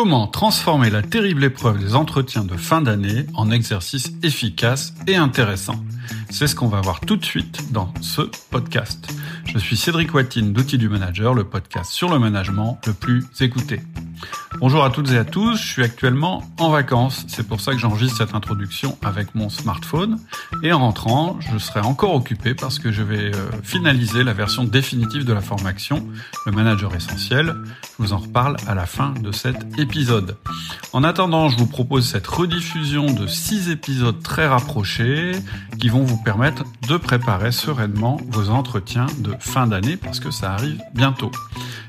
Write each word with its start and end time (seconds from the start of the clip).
Comment 0.00 0.28
transformer 0.28 0.90
la 0.90 1.02
terrible 1.02 1.42
épreuve 1.42 1.80
des 1.80 1.96
entretiens 1.96 2.44
de 2.44 2.56
fin 2.56 2.80
d'année 2.80 3.26
en 3.34 3.50
exercice 3.50 4.12
efficace 4.22 4.94
et 5.08 5.16
intéressant? 5.16 5.74
C'est 6.30 6.46
ce 6.46 6.54
qu'on 6.54 6.68
va 6.68 6.80
voir 6.80 7.00
tout 7.00 7.16
de 7.16 7.24
suite 7.24 7.72
dans 7.72 7.92
ce 8.00 8.22
podcast. 8.50 9.12
Je 9.44 9.58
suis 9.58 9.76
Cédric 9.76 10.14
Watine 10.14 10.52
d'Outils 10.52 10.78
du 10.78 10.88
Manager, 10.88 11.34
le 11.34 11.42
podcast 11.42 11.90
sur 11.90 12.12
le 12.12 12.20
management 12.20 12.78
le 12.86 12.92
plus 12.92 13.24
écouté. 13.40 13.80
Bonjour 14.60 14.82
à 14.82 14.90
toutes 14.90 15.12
et 15.12 15.18
à 15.18 15.24
tous, 15.24 15.56
je 15.56 15.66
suis 15.66 15.84
actuellement 15.84 16.42
en 16.58 16.70
vacances, 16.70 17.24
c'est 17.28 17.46
pour 17.46 17.60
ça 17.60 17.72
que 17.72 17.78
j'enregistre 17.78 18.16
cette 18.16 18.34
introduction 18.34 18.98
avec 19.04 19.34
mon 19.36 19.50
smartphone 19.50 20.18
et 20.64 20.72
en 20.72 20.80
rentrant, 20.80 21.38
je 21.40 21.58
serai 21.58 21.80
encore 21.80 22.14
occupé 22.14 22.54
parce 22.54 22.80
que 22.80 22.90
je 22.90 23.02
vais 23.02 23.34
euh, 23.34 23.50
finaliser 23.62 24.24
la 24.24 24.32
version 24.32 24.64
définitive 24.64 25.24
de 25.24 25.32
la 25.32 25.42
formation, 25.42 26.04
le 26.44 26.52
manager 26.52 26.94
essentiel. 26.94 27.54
Je 27.98 28.02
vous 28.02 28.12
en 28.12 28.18
reparle 28.18 28.56
à 28.66 28.74
la 28.74 28.86
fin 28.86 29.12
de 29.12 29.30
cet 29.30 29.78
épisode. 29.78 30.36
En 30.92 31.04
attendant, 31.04 31.48
je 31.48 31.56
vous 31.56 31.66
propose 31.66 32.08
cette 32.08 32.26
rediffusion 32.26 33.12
de 33.12 33.26
six 33.28 33.70
épisodes 33.70 34.20
très 34.22 34.48
rapprochés 34.48 35.32
qui 35.78 35.88
vont 35.88 36.02
vous 36.02 36.20
permettre 36.22 36.64
de 36.88 36.96
préparer 36.96 37.52
sereinement 37.52 38.16
vos 38.30 38.50
entretiens 38.50 39.06
de 39.18 39.34
fin 39.38 39.66
d'année 39.68 39.96
parce 39.96 40.18
que 40.18 40.30
ça 40.32 40.52
arrive 40.52 40.80
bientôt. 40.94 41.30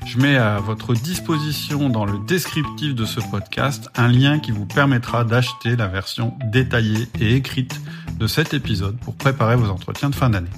Je 0.06 0.18
mets 0.18 0.36
à 0.36 0.58
votre 0.58 0.94
disposition 0.94 1.88
dans 1.88 2.04
le 2.04 2.18
descriptif 2.26 2.94
de 2.94 3.04
ce 3.04 3.20
podcast 3.30 3.88
un 3.96 4.08
lien 4.08 4.38
qui 4.38 4.50
vous 4.52 4.66
permettra 4.66 5.24
d'acheter 5.24 5.76
la 5.76 5.86
version 5.86 6.34
détaillée 6.52 7.08
et 7.20 7.34
écrite 7.34 7.80
de 8.18 8.26
cet 8.26 8.54
épisode 8.54 8.98
pour 8.98 9.14
préparer 9.14 9.56
vos 9.56 9.70
entretiens 9.70 10.10
de 10.10 10.14
fin 10.14 10.30
d'année. 10.30 10.50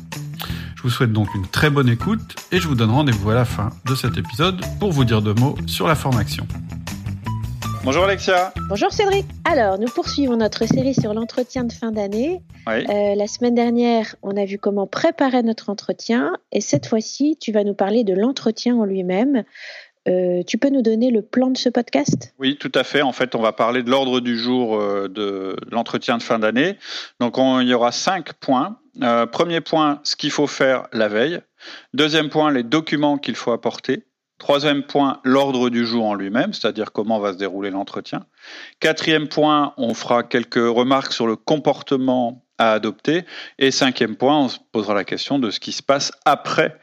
Je 0.76 0.82
vous 0.82 0.90
souhaite 0.90 1.12
donc 1.12 1.34
une 1.34 1.46
très 1.46 1.70
bonne 1.70 1.88
écoute 1.88 2.36
et 2.50 2.60
je 2.60 2.66
vous 2.66 2.74
donne 2.74 2.90
rendez-vous 2.90 3.30
à 3.30 3.34
la 3.34 3.44
fin 3.44 3.70
de 3.86 3.94
cet 3.94 4.16
épisode 4.16 4.60
pour 4.80 4.92
vous 4.92 5.04
dire 5.04 5.22
deux 5.22 5.34
mots 5.34 5.56
sur 5.66 5.86
la 5.86 5.94
formation. 5.94 6.46
Bonjour 7.84 8.04
Alexia. 8.04 8.52
Bonjour 8.68 8.92
Cédric. 8.92 9.26
Alors, 9.44 9.76
nous 9.76 9.88
poursuivons 9.88 10.36
notre 10.36 10.66
série 10.66 10.94
sur 10.94 11.14
l'entretien 11.14 11.64
de 11.64 11.72
fin 11.72 11.90
d'année. 11.90 12.40
Euh, 12.68 13.14
la 13.16 13.26
semaine 13.26 13.56
dernière, 13.56 14.14
on 14.22 14.36
a 14.36 14.44
vu 14.44 14.56
comment 14.56 14.86
préparer 14.86 15.42
notre 15.42 15.68
entretien 15.68 16.32
et 16.52 16.60
cette 16.60 16.86
fois-ci, 16.86 17.36
tu 17.40 17.50
vas 17.50 17.64
nous 17.64 17.74
parler 17.74 18.04
de 18.04 18.14
l'entretien 18.14 18.76
en 18.76 18.84
lui-même. 18.84 19.42
Euh, 20.08 20.42
tu 20.46 20.58
peux 20.58 20.70
nous 20.70 20.82
donner 20.82 21.10
le 21.10 21.22
plan 21.22 21.50
de 21.50 21.56
ce 21.56 21.68
podcast? 21.68 22.34
Oui, 22.38 22.56
tout 22.56 22.72
à 22.74 22.84
fait. 22.84 23.02
En 23.02 23.12
fait, 23.12 23.34
on 23.34 23.40
va 23.40 23.52
parler 23.52 23.82
de 23.82 23.90
l'ordre 23.90 24.20
du 24.20 24.36
jour 24.36 24.76
euh, 24.76 25.08
de 25.08 25.56
l'entretien 25.70 26.18
de 26.18 26.22
fin 26.22 26.38
d'année. 26.38 26.76
Donc, 27.20 27.36
il 27.38 27.68
y 27.68 27.74
aura 27.74 27.92
cinq 27.92 28.32
points. 28.34 28.78
premier 29.30 29.60
point, 29.60 30.00
ce 30.02 30.16
qu'il 30.16 30.30
faut 30.30 30.46
faire 30.46 30.88
la 30.92 31.08
veille. 31.08 31.40
Deuxième 31.94 32.28
point, 32.28 32.50
les 32.50 32.62
documents 32.64 33.18
qu'il 33.18 33.36
faut 33.36 33.52
apporter. 33.52 34.04
Troisième 34.38 34.82
point, 34.82 35.20
l'ordre 35.22 35.70
du 35.70 35.86
jour 35.86 36.04
en 36.04 36.14
lui-même, 36.14 36.52
c'est-à-dire 36.52 36.90
comment 36.90 37.20
va 37.20 37.32
se 37.32 37.38
dérouler 37.38 37.70
l'entretien. 37.70 38.26
Quatrième 38.80 39.28
point, 39.28 39.72
on 39.76 39.94
fera 39.94 40.24
quelques 40.24 40.56
remarques 40.56 41.12
sur 41.12 41.28
le 41.28 41.36
comportement 41.36 42.44
à 42.58 42.72
adopter. 42.72 43.24
Et 43.60 43.70
cinquième 43.70 44.16
point, 44.16 44.36
on 44.40 44.48
se 44.48 44.58
posera 44.72 44.94
la 44.94 45.04
question 45.04 45.38
de 45.38 45.50
ce 45.50 45.60
qui 45.60 45.70
se 45.70 45.82
passe 45.82 46.10
après 46.24 46.76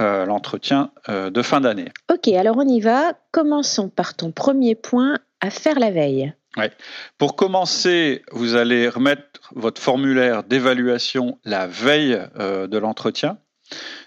euh, 0.00 0.26
l'entretien 0.26 0.90
euh, 1.08 1.30
de 1.30 1.42
fin 1.42 1.60
d'année. 1.60 1.92
Ok, 2.12 2.28
alors 2.28 2.56
on 2.58 2.66
y 2.66 2.80
va. 2.80 3.12
Commençons 3.30 3.88
par 3.88 4.14
ton 4.14 4.32
premier 4.32 4.74
point 4.74 5.18
à 5.40 5.50
faire 5.50 5.78
la 5.78 5.92
veille. 5.92 6.32
Ouais. 6.56 6.72
Pour 7.16 7.36
commencer, 7.36 8.22
vous 8.32 8.56
allez 8.56 8.88
remettre 8.88 9.22
votre 9.54 9.80
formulaire 9.80 10.42
d'évaluation 10.42 11.38
la 11.44 11.66
veille 11.68 12.20
euh, 12.38 12.66
de 12.66 12.78
l'entretien. 12.78 13.38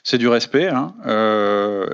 C'est 0.04 0.18
du 0.18 0.28
respect, 0.28 0.68
hein, 0.68 0.94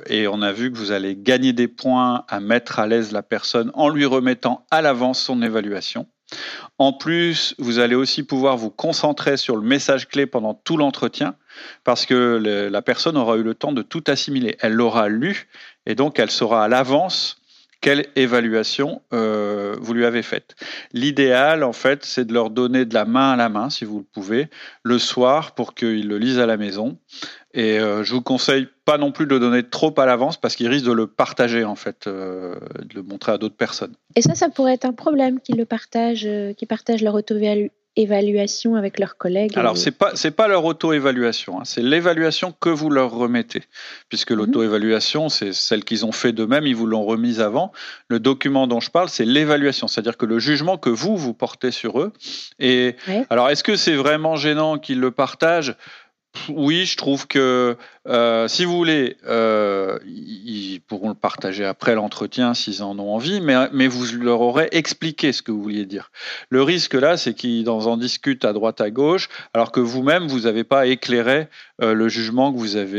et 0.08 0.28
on 0.28 0.42
a 0.42 0.52
vu 0.52 0.72
que 0.72 0.78
vous 0.78 0.92
allez 0.92 1.16
gagner 1.16 1.54
des 1.54 1.70
points 1.70 2.26
à 2.28 2.40
mettre 2.42 2.78
à 2.80 2.88
l'aise 2.88 3.14
la 3.14 3.24
personne 3.24 3.72
en 3.74 3.88
lui 3.88 4.06
remettant 4.06 4.66
à 4.70 4.82
l'avance 4.82 5.22
son 5.22 5.42
évaluation. 5.42 6.06
En 6.78 6.94
plus, 6.94 7.56
vous 7.60 7.80
allez 7.80 7.96
aussi 7.96 8.24
pouvoir 8.24 8.58
vous 8.58 8.70
concentrer 8.70 9.38
sur 9.38 9.56
le 9.56 9.64
message 9.64 10.08
clé 10.08 10.26
pendant 10.26 10.54
tout 10.54 10.78
l'entretien, 10.78 11.36
parce 11.84 12.06
que 12.06 12.70
la 12.72 12.82
personne 12.82 13.18
aura 13.18 13.38
eu 13.38 13.44
le 13.44 13.56
temps 13.56 13.72
de 13.72 13.82
tout 13.82 14.04
assimiler. 14.08 14.58
Elle 14.60 14.74
l'aura 14.74 15.10
lu, 15.10 15.48
et 15.86 15.96
donc 15.96 16.20
elle 16.20 16.32
saura 16.32 16.64
à 16.64 16.68
l'avance 16.68 17.38
quelle 17.84 18.06
évaluation 18.16 19.02
euh, 19.12 19.76
vous 19.82 19.94
lui 19.94 20.06
avez 20.06 20.24
faite. 20.24 20.56
L'idéal, 20.94 21.66
en 21.66 21.74
fait, 21.74 22.06
c'est 22.06 22.24
de 22.24 22.34
leur 22.34 22.50
donner 22.50 22.86
de 22.86 22.94
la 22.94 23.04
main 23.04 23.34
à 23.34 23.36
la 23.36 23.50
main, 23.50 23.70
si 23.70 23.84
vous 23.84 24.00
le 24.00 24.06
pouvez, 24.06 24.48
le 24.84 24.98
soir 24.98 25.54
pour 25.54 25.76
qu'ils 25.76 26.08
le 26.08 26.18
lisent 26.18 26.40
à 26.40 26.46
la 26.46 26.56
maison. 26.56 26.98
Et 27.54 27.80
euh, 27.80 28.06
je 28.06 28.14
vous 28.14 28.22
conseille 28.22 28.70
pas 28.86 28.98
non 28.98 29.12
plus 29.12 29.26
de 29.26 29.32
le 29.32 29.40
donner 29.42 29.64
trop 29.64 29.94
à 30.00 30.06
l'avance 30.06 30.38
parce 30.38 30.56
qu'ils 30.56 30.70
risquent 30.70 30.86
de 30.86 30.94
le 30.94 31.08
partager, 31.08 31.66
en 31.66 31.76
fait, 31.76 32.08
euh, 32.08 32.56
de 32.86 32.96
le 32.96 33.04
montrer 33.04 33.34
à 33.34 33.38
d'autres 33.38 33.58
personnes. 33.58 33.96
Et 34.16 34.22
ça, 34.22 34.34
ça 34.34 34.48
pourrait 34.48 34.76
être 34.76 34.86
un 34.86 34.94
problème 34.94 35.42
qu'ils 35.42 35.58
le 35.58 35.66
partagent, 35.66 36.30
qu'ils 36.58 36.68
partagent 36.70 37.04
leur 37.04 37.16
auto 37.16 37.36
évaluation 37.96 38.76
avec 38.76 39.00
leurs 39.00 39.18
collègues 39.18 39.58
Alors, 39.58 39.78
ce 39.78 39.86
n'est 39.86 39.92
pas, 39.92 40.14
pas 40.36 40.48
leur 40.48 40.66
auto-évaluation, 40.66 41.60
hein. 41.60 41.64
c'est 41.66 41.82
l'évaluation 41.82 42.54
que 42.60 42.70
vous 42.70 42.90
leur 42.90 43.12
remettez. 43.12 43.64
Puisque 44.10 44.32
mhm. 44.32 44.38
l'auto-évaluation, 44.38 45.30
c'est 45.30 45.54
celle 45.54 45.84
qu'ils 45.84 46.06
ont 46.06 46.12
fait 46.12 46.32
d'eux-mêmes, 46.32 46.66
ils 46.66 46.76
vous 46.76 46.88
l'ont 46.88 47.06
remise 47.06 47.40
avant. 47.40 47.72
Le 48.08 48.20
document 48.20 48.68
dont 48.68 48.80
je 48.80 48.90
parle, 48.90 49.10
c'est 49.10 49.26
l'évaluation, 49.26 49.88
c'est-à-dire 49.88 50.18
que 50.18 50.26
le 50.26 50.40
jugement 50.40 50.78
que 50.78 50.90
vous, 50.90 51.18
vous 51.18 51.34
portez 51.34 51.72
sur 51.72 52.00
eux. 52.00 52.14
Et 52.60 52.96
alors, 53.30 53.50
est-ce 53.50 53.64
que 53.64 53.76
c'est 53.76 53.96
vraiment 53.96 54.36
gênant 54.36 54.78
qu'ils 54.78 55.00
le 55.00 55.12
partagent? 55.12 55.76
Oui, 56.50 56.86
je 56.86 56.98
trouve 56.98 57.28
que 57.28 57.78
euh, 58.06 58.50
si 58.50 58.66
vous 58.66 58.76
voulez, 58.76 59.16
euh, 59.26 59.98
ils 60.06 60.82
pourront 60.86 61.10
le 61.10 61.16
partager 61.16 61.64
après 61.64 61.96
l'entretien 61.96 62.54
s'ils 62.54 62.84
en 62.84 63.00
ont 63.00 63.16
envie, 63.16 63.40
mais, 63.40 63.56
mais 63.72 63.88
vous 63.88 64.06
leur 64.18 64.42
aurez 64.42 64.68
expliqué 64.72 65.32
ce 65.32 65.42
que 65.42 65.52
vous 65.52 65.62
vouliez 65.62 65.86
dire. 65.86 66.12
Le 66.50 66.62
risque 66.64 66.96
là, 66.96 67.16
c'est 67.16 67.34
qu'ils 67.34 67.70
en 67.70 67.96
discutent 67.96 68.44
à 68.44 68.52
droite 68.52 68.82
à 68.82 68.90
gauche, 68.90 69.30
alors 69.54 69.72
que 69.72 69.80
vous-même, 69.80 70.28
vous 70.28 70.42
n'avez 70.42 70.66
pas 70.66 70.86
éclairé 70.88 71.48
euh, 71.82 71.94
le 71.94 72.10
jugement 72.10 72.52
que 72.52 72.58
vous 72.58 72.76
avez 72.76 72.94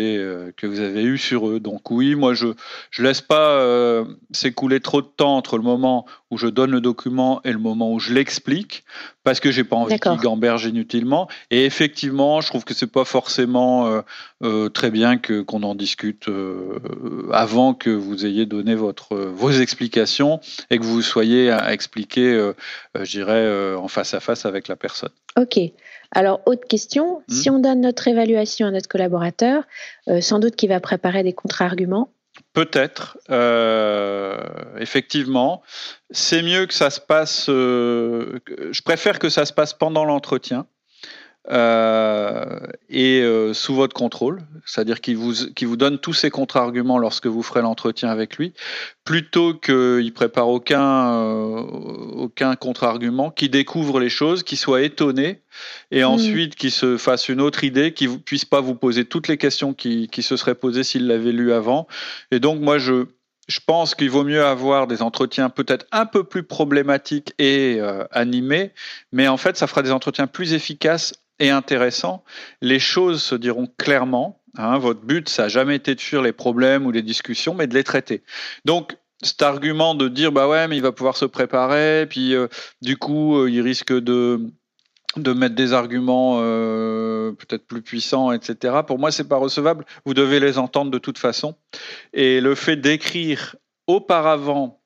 que 0.56 0.66
vous 0.66 0.80
avez 0.80 1.02
eu 1.02 1.18
sur 1.18 1.48
eux. 1.48 1.60
Donc 1.60 1.90
oui, 1.90 2.14
moi 2.14 2.32
je 2.32 2.48
je 2.90 3.02
laisse 3.02 3.20
pas 3.20 4.04
s'écouler 4.32 4.80
trop 4.80 5.02
de 5.02 5.06
temps 5.06 5.36
entre 5.36 5.58
le 5.58 5.62
moment 5.62 6.06
où 6.30 6.38
je 6.38 6.46
donne 6.46 6.70
le 6.70 6.80
document 6.80 7.40
et 7.44 7.52
le 7.52 7.58
moment 7.58 7.92
où 7.92 7.98
je 7.98 8.12
l'explique, 8.12 8.84
parce 9.22 9.38
que 9.38 9.50
j'ai 9.50 9.64
pas 9.64 9.76
envie 9.76 9.98
qu'ils 9.98 10.16
gambergent 10.16 10.66
inutilement. 10.66 11.28
Et 11.50 11.64
effectivement, 11.66 12.40
je 12.40 12.48
trouve 12.48 12.64
que 12.64 12.74
c'est 12.74 12.90
pas 12.90 13.04
forcément 13.04 14.02
très 14.72 14.90
bien 14.90 15.18
que 15.18 15.40
qu'on 15.40 15.62
en 15.62 15.74
discute 15.74 16.28
euh, 16.28 16.78
avant 17.32 17.74
que 17.74 17.90
vous 17.90 18.26
ayez 18.26 18.46
donné 18.46 18.74
votre 18.74 19.16
vos 19.16 19.50
explications 19.50 20.40
et 20.70 20.78
que 20.78 20.84
vous 20.84 21.02
soyez 21.02 21.50
à 21.50 21.72
expliquer, 21.72 22.32
euh, 22.32 22.52
euh, 22.96 23.04
je 23.04 23.10
dirais, 23.18 23.74
en 23.74 23.88
face 23.88 24.14
à 24.14 24.20
face 24.20 24.46
avec 24.46 24.68
la 24.68 24.76
personne. 24.76 25.10
Ok. 25.38 25.58
Alors, 26.10 26.40
autre 26.46 26.66
question, 26.68 27.22
hmm. 27.28 27.32
si 27.32 27.50
on 27.50 27.58
donne 27.58 27.80
notre 27.80 28.06
évaluation 28.06 28.66
à 28.66 28.70
notre 28.70 28.88
collaborateur, 28.88 29.64
sans 30.20 30.38
doute 30.38 30.54
qu'il 30.54 30.68
va 30.68 30.80
préparer 30.80 31.22
des 31.22 31.32
contre-arguments. 31.32 32.10
Peut-être, 32.52 33.18
effectivement. 34.78 35.62
C'est 36.10 36.42
mieux 36.42 36.66
que 36.66 36.74
ça 36.74 36.90
se 36.90 37.00
passe. 37.00 37.46
je 37.46 38.82
préfère 38.82 39.18
que 39.18 39.28
ça 39.28 39.44
se 39.44 39.52
passe 39.52 39.72
pendant 39.72 40.04
l'entretien 40.04 40.66
euh, 41.50 42.58
et 42.88 43.20
euh, 43.20 43.52
sous 43.52 43.74
votre 43.74 43.92
contrôle, 43.92 44.40
c'est-à-dire 44.64 45.02
qu'il 45.02 45.18
vous, 45.18 45.34
qu'il 45.54 45.68
vous 45.68 45.76
donne 45.76 45.98
tous 45.98 46.14
ses 46.14 46.30
contre-arguments 46.30 46.98
lorsque 46.98 47.26
vous 47.26 47.42
ferez 47.42 47.60
l'entretien 47.60 48.08
avec 48.08 48.38
lui, 48.38 48.54
plutôt 49.04 49.52
qu'il 49.52 50.10
prépare 50.14 50.48
aucun, 50.48 51.12
euh, 51.18 51.60
aucun 52.16 52.56
contre-argument, 52.56 53.30
qu'il 53.30 53.50
découvre 53.50 54.00
les 54.00 54.08
choses, 54.08 54.42
qu'il 54.42 54.56
soit 54.56 54.80
étonné, 54.82 55.42
et 55.90 56.00
mm. 56.00 56.06
ensuite 56.06 56.54
qu'il 56.54 56.70
se 56.70 56.96
fasse 56.96 57.28
une 57.28 57.42
autre 57.42 57.62
idée, 57.62 57.92
qu'il 57.92 58.10
ne 58.10 58.16
puisse 58.16 58.46
pas 58.46 58.62
vous 58.62 58.74
poser 58.74 59.04
toutes 59.04 59.28
les 59.28 59.36
questions 59.36 59.74
qui, 59.74 60.08
qui 60.08 60.22
se 60.22 60.38
seraient 60.38 60.54
posées 60.54 60.82
s'il 60.82 61.06
l'avait 61.06 61.32
lu 61.32 61.52
avant. 61.52 61.86
Et 62.30 62.40
donc 62.40 62.58
moi, 62.58 62.78
je, 62.78 63.04
je 63.48 63.60
pense 63.66 63.94
qu'il 63.94 64.08
vaut 64.08 64.24
mieux 64.24 64.42
avoir 64.42 64.86
des 64.86 65.02
entretiens 65.02 65.50
peut-être 65.50 65.84
un 65.92 66.06
peu 66.06 66.24
plus 66.24 66.42
problématiques 66.42 67.34
et 67.38 67.80
animés, 68.12 68.72
mais 69.12 69.28
en 69.28 69.36
fait, 69.36 69.58
ça 69.58 69.66
fera 69.66 69.82
des 69.82 69.92
entretiens 69.92 70.26
plus 70.26 70.54
efficaces 70.54 71.12
et 71.38 71.50
intéressant, 71.50 72.24
les 72.60 72.78
choses 72.78 73.22
se 73.22 73.34
diront 73.34 73.68
clairement. 73.78 74.40
Hein, 74.56 74.78
votre 74.78 75.00
but, 75.00 75.28
ça 75.28 75.44
n'a 75.44 75.48
jamais 75.48 75.76
été 75.76 75.94
de 75.94 76.00
fuir 76.00 76.22
les 76.22 76.32
problèmes 76.32 76.86
ou 76.86 76.92
les 76.92 77.02
discussions, 77.02 77.54
mais 77.54 77.66
de 77.66 77.74
les 77.74 77.84
traiter. 77.84 78.22
Donc, 78.64 78.96
cet 79.22 79.42
argument 79.42 79.94
de 79.94 80.08
dire 80.08 80.32
bah 80.32 80.48
ouais 80.48 80.68
mais 80.68 80.76
il 80.76 80.82
va 80.82 80.92
pouvoir 80.92 81.16
se 81.16 81.24
préparer 81.24 82.06
puis 82.10 82.34
euh, 82.34 82.46
du 82.82 82.98
coup 82.98 83.38
euh, 83.38 83.50
il 83.50 83.62
risque 83.62 83.92
de 83.92 84.52
de 85.16 85.32
mettre 85.32 85.54
des 85.54 85.72
arguments 85.72 86.38
euh, 86.40 87.32
peut-être 87.32 87.66
plus 87.66 87.82
puissants, 87.82 88.32
etc. 88.32 88.80
Pour 88.86 88.98
moi, 88.98 89.12
c'est 89.12 89.28
pas 89.28 89.36
recevable. 89.36 89.84
Vous 90.04 90.14
devez 90.14 90.40
les 90.40 90.58
entendre 90.58 90.90
de 90.90 90.98
toute 90.98 91.18
façon. 91.18 91.54
Et 92.12 92.40
le 92.40 92.54
fait 92.54 92.76
d'écrire 92.76 93.56
auparavant 93.86 94.82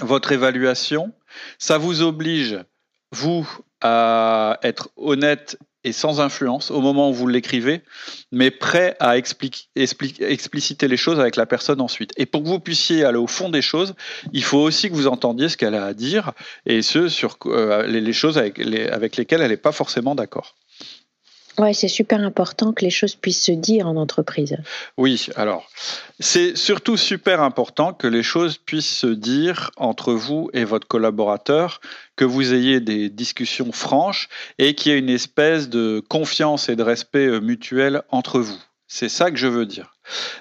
votre 0.00 0.32
évaluation, 0.32 1.12
ça 1.58 1.78
vous 1.78 2.02
oblige, 2.02 2.64
vous, 3.10 3.46
à 3.82 4.58
être 4.62 4.90
honnête 4.96 5.58
et 5.84 5.92
sans 5.92 6.20
influence 6.20 6.70
au 6.70 6.80
moment 6.80 7.10
où 7.10 7.12
vous 7.12 7.26
l'écrivez, 7.26 7.82
mais 8.30 8.50
prêt 8.50 8.96
à 9.00 9.16
expliciter 9.16 10.88
les 10.88 10.96
choses 10.96 11.18
avec 11.18 11.36
la 11.36 11.46
personne 11.46 11.80
ensuite. 11.80 12.12
Et 12.16 12.26
pour 12.26 12.42
que 12.42 12.48
vous 12.48 12.60
puissiez 12.60 13.04
aller 13.04 13.18
au 13.18 13.26
fond 13.26 13.48
des 13.48 13.62
choses, 13.62 13.94
il 14.32 14.44
faut 14.44 14.60
aussi 14.60 14.90
que 14.90 14.94
vous 14.94 15.08
entendiez 15.08 15.48
ce 15.48 15.56
qu'elle 15.56 15.74
a 15.74 15.84
à 15.84 15.94
dire 15.94 16.32
et 16.66 16.82
ce 16.82 17.08
sur 17.08 17.36
euh, 17.46 17.86
les, 17.86 18.12
choses 18.12 18.38
avec, 18.38 18.60
avec 18.60 19.16
lesquelles 19.16 19.42
elle 19.42 19.50
n'est 19.50 19.56
pas 19.56 19.72
forcément 19.72 20.14
d'accord. 20.14 20.54
Oui, 21.58 21.74
c'est 21.74 21.88
super 21.88 22.20
important 22.20 22.72
que 22.72 22.84
les 22.84 22.90
choses 22.90 23.14
puissent 23.14 23.44
se 23.44 23.52
dire 23.52 23.86
en 23.86 23.96
entreprise. 23.96 24.56
Oui, 24.96 25.26
alors, 25.36 25.68
c'est 26.18 26.56
surtout 26.56 26.96
super 26.96 27.42
important 27.42 27.92
que 27.92 28.06
les 28.06 28.22
choses 28.22 28.56
puissent 28.56 28.96
se 28.98 29.06
dire 29.06 29.70
entre 29.76 30.14
vous 30.14 30.48
et 30.54 30.64
votre 30.64 30.88
collaborateur, 30.88 31.80
que 32.16 32.24
vous 32.24 32.54
ayez 32.54 32.80
des 32.80 33.10
discussions 33.10 33.72
franches 33.72 34.28
et 34.58 34.74
qu'il 34.74 34.92
y 34.92 34.94
ait 34.94 34.98
une 34.98 35.10
espèce 35.10 35.68
de 35.68 36.02
confiance 36.08 36.68
et 36.68 36.76
de 36.76 36.82
respect 36.82 37.26
euh, 37.26 37.40
mutuel 37.40 38.02
entre 38.10 38.40
vous. 38.40 38.58
C'est 38.94 39.08
ça 39.08 39.30
que 39.30 39.38
je 39.38 39.46
veux 39.46 39.64
dire. 39.64 39.94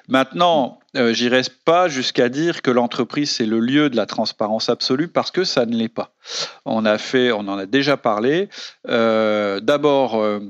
Maintenant, 0.09 0.79
euh, 0.97 1.13
j'irai 1.13 1.41
pas 1.63 1.87
jusqu'à 1.87 2.27
dire 2.27 2.61
que 2.61 2.69
l'entreprise 2.69 3.31
c'est 3.31 3.45
le 3.45 3.61
lieu 3.61 3.89
de 3.89 3.95
la 3.95 4.05
transparence 4.05 4.67
absolue 4.67 5.07
parce 5.07 5.31
que 5.31 5.45
ça 5.45 5.65
ne 5.65 5.73
l'est 5.73 5.87
pas. 5.87 6.13
On 6.65 6.83
a 6.83 6.97
fait, 6.97 7.31
on 7.31 7.47
en 7.47 7.57
a 7.57 7.65
déjà 7.65 7.95
parlé. 7.95 8.49
Euh, 8.89 9.61
d'abord, 9.61 10.21
euh, 10.21 10.41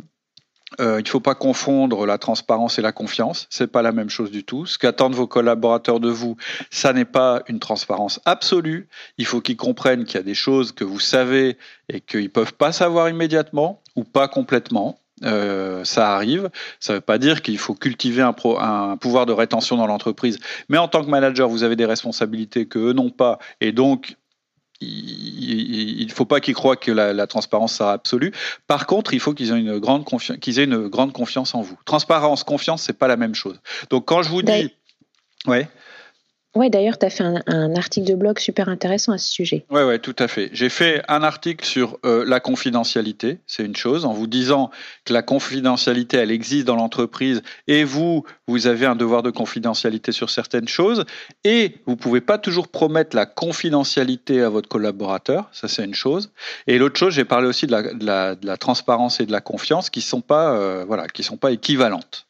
euh, 0.80 1.00
il 1.00 1.04
ne 1.04 1.10
faut 1.10 1.20
pas 1.20 1.36
confondre 1.36 2.06
la 2.06 2.18
transparence 2.18 2.80
et 2.80 2.82
la 2.82 2.92
confiance. 2.92 3.48
C'est 3.50 3.68
pas 3.68 3.82
la 3.82 3.92
même 3.92 4.10
chose 4.10 4.32
du 4.32 4.44
tout. 4.44 4.66
Ce 4.66 4.78
qu'attendent 4.78 5.16
vos 5.16 5.28
collaborateurs 5.28 6.00
de 6.00 6.10
vous, 6.10 6.38
ça 6.70 6.94
n'est 6.94 7.06
pas 7.06 7.44
une 7.48 7.60
transparence 7.60 8.22
absolue. 8.26 8.88
Il 9.18 9.26
faut 9.26 9.42
qu'ils 9.42 9.58
comprennent 9.58 10.06
qu'il 10.06 10.16
y 10.16 10.20
a 10.20 10.24
des 10.24 10.34
choses 10.34 10.72
que 10.72 10.84
vous 10.84 11.00
savez 11.00 11.58
et 11.90 12.00
qu'ils 12.00 12.30
peuvent 12.30 12.54
pas 12.54 12.72
savoir 12.72 13.10
immédiatement 13.10 13.82
ou 13.96 14.04
pas 14.04 14.28
complètement. 14.28 14.98
Euh, 15.24 15.84
ça 15.84 16.16
arrive. 16.16 16.50
Ça 16.80 16.94
ne 16.94 16.98
veut 16.98 17.02
pas 17.02 17.20
dire 17.20 17.44
qu'il 17.44 17.60
faut 17.60 17.76
cultiver 17.76 18.24
un, 18.24 18.34
un, 18.60 18.98
pouvoir 18.98 19.28
de 19.28 19.34
rétention 19.34 19.78
dans 19.78 19.86
l'entreprise. 19.86 20.40
Mais 20.68 20.80
en 20.80 20.88
tant 20.88 21.04
que 21.04 21.10
manager, 21.10 21.48
vous 21.48 21.64
avez 21.64 21.76
des 21.76 21.86
responsabilités 21.86 22.66
que 22.66 22.80
eux 22.80 22.94
n'ont 22.94 23.12
pas, 23.12 23.38
et 23.60 23.72
donc 23.72 24.16
il 24.82 26.06
ne 26.08 26.12
faut 26.12 26.26
pas 26.26 26.40
qu'ils 26.40 26.56
croient 26.56 26.76
que 26.76 26.92
la, 26.92 27.28
transparence 27.28 27.76
sera 27.76 27.94
absolue. 27.94 28.32
Par 28.68 28.88
contre, 28.88 29.14
il 29.14 29.20
faut 29.20 29.34
qu'ils 29.34 29.52
aient 29.52 29.60
une 29.60 29.80
grande 29.80 30.06
confiance, 30.06 30.38
qu'ils 30.40 30.60
aient 30.60 30.66
une 30.66 30.88
grande 30.88 31.14
confiance 31.14 31.56
en 31.56 31.62
vous. 31.62 31.78
Transparence, 31.86 32.44
confiance, 32.44 32.84
c'est 32.84 32.98
pas 32.98 33.08
la 33.08 33.18
même 33.18 33.36
chose. 33.36 33.60
Donc 33.90 34.06
quand 34.06 34.24
je 34.24 34.30
vous 34.30 34.42
dis, 34.42 34.74
ouais. 35.48 35.68
Oui, 36.54 36.70
d'ailleurs, 36.70 36.98
tu 36.98 37.06
as 37.06 37.10
fait 37.10 37.24
un, 37.24 37.76
article 37.76 38.08
de 38.10 38.16
blog 38.16 38.38
super 38.38 38.68
intéressant 38.68 39.14
à 39.14 39.18
ce 39.18 39.32
sujet. 39.32 39.66
Oui, 39.70 39.84
ouais, 39.84 40.00
tout 40.00 40.16
à 40.20 40.28
fait. 40.28 40.50
J'ai 40.52 40.68
fait 40.68 41.02
un 41.08 41.24
article 41.24 41.66
sur 41.66 41.98
euh, 42.06 42.26
la 42.28 42.42
confidentialité, 42.42 43.40
c'est 43.48 43.64
une 43.64 43.76
chose, 43.76 44.04
en 44.04 44.12
vous 44.12 44.28
disant 44.28 44.70
que 45.06 45.14
la 45.14 45.22
confidentialité, 45.22 46.18
elle 46.18 46.32
existe 46.32 46.66
dans 46.66 46.76
l'entreprise 46.76 47.42
et 47.68 47.86
vous, 47.86 48.26
vous 48.48 48.68
avez 48.68 48.86
un 48.86 48.98
devoir 48.98 49.24
de 49.24 49.30
confidentialité 49.30 50.12
sur 50.12 50.30
certaines 50.30 50.68
choses 50.68 51.06
et 51.46 51.78
vous 51.86 51.96
pouvez 51.96 52.20
pas 52.20 52.38
toujours 52.38 52.68
promettre 52.68 53.16
la 53.16 53.26
confidentialité 53.26 54.42
à 54.42 54.50
votre 54.50 54.68
collaborateur, 54.68 55.48
ça 55.54 55.70
c'est 55.70 55.86
une 55.86 55.96
chose. 55.96 56.32
Et 56.68 56.78
l'autre 56.78 56.98
chose, 56.98 57.14
j'ai 57.14 57.26
parlé 57.26 57.48
aussi 57.48 57.66
de 57.66 58.06
la, 58.06 58.58
transparence 58.58 59.22
et 59.22 59.26
de 59.26 59.32
la 59.32 59.42
confiance 59.42 59.90
qui 59.90 60.02
sont 60.02 60.22
euh, 60.32 60.84
voilà, 60.86 61.08
sont 61.22 61.38
pas 61.38 61.52
équivalentes. 61.52 62.28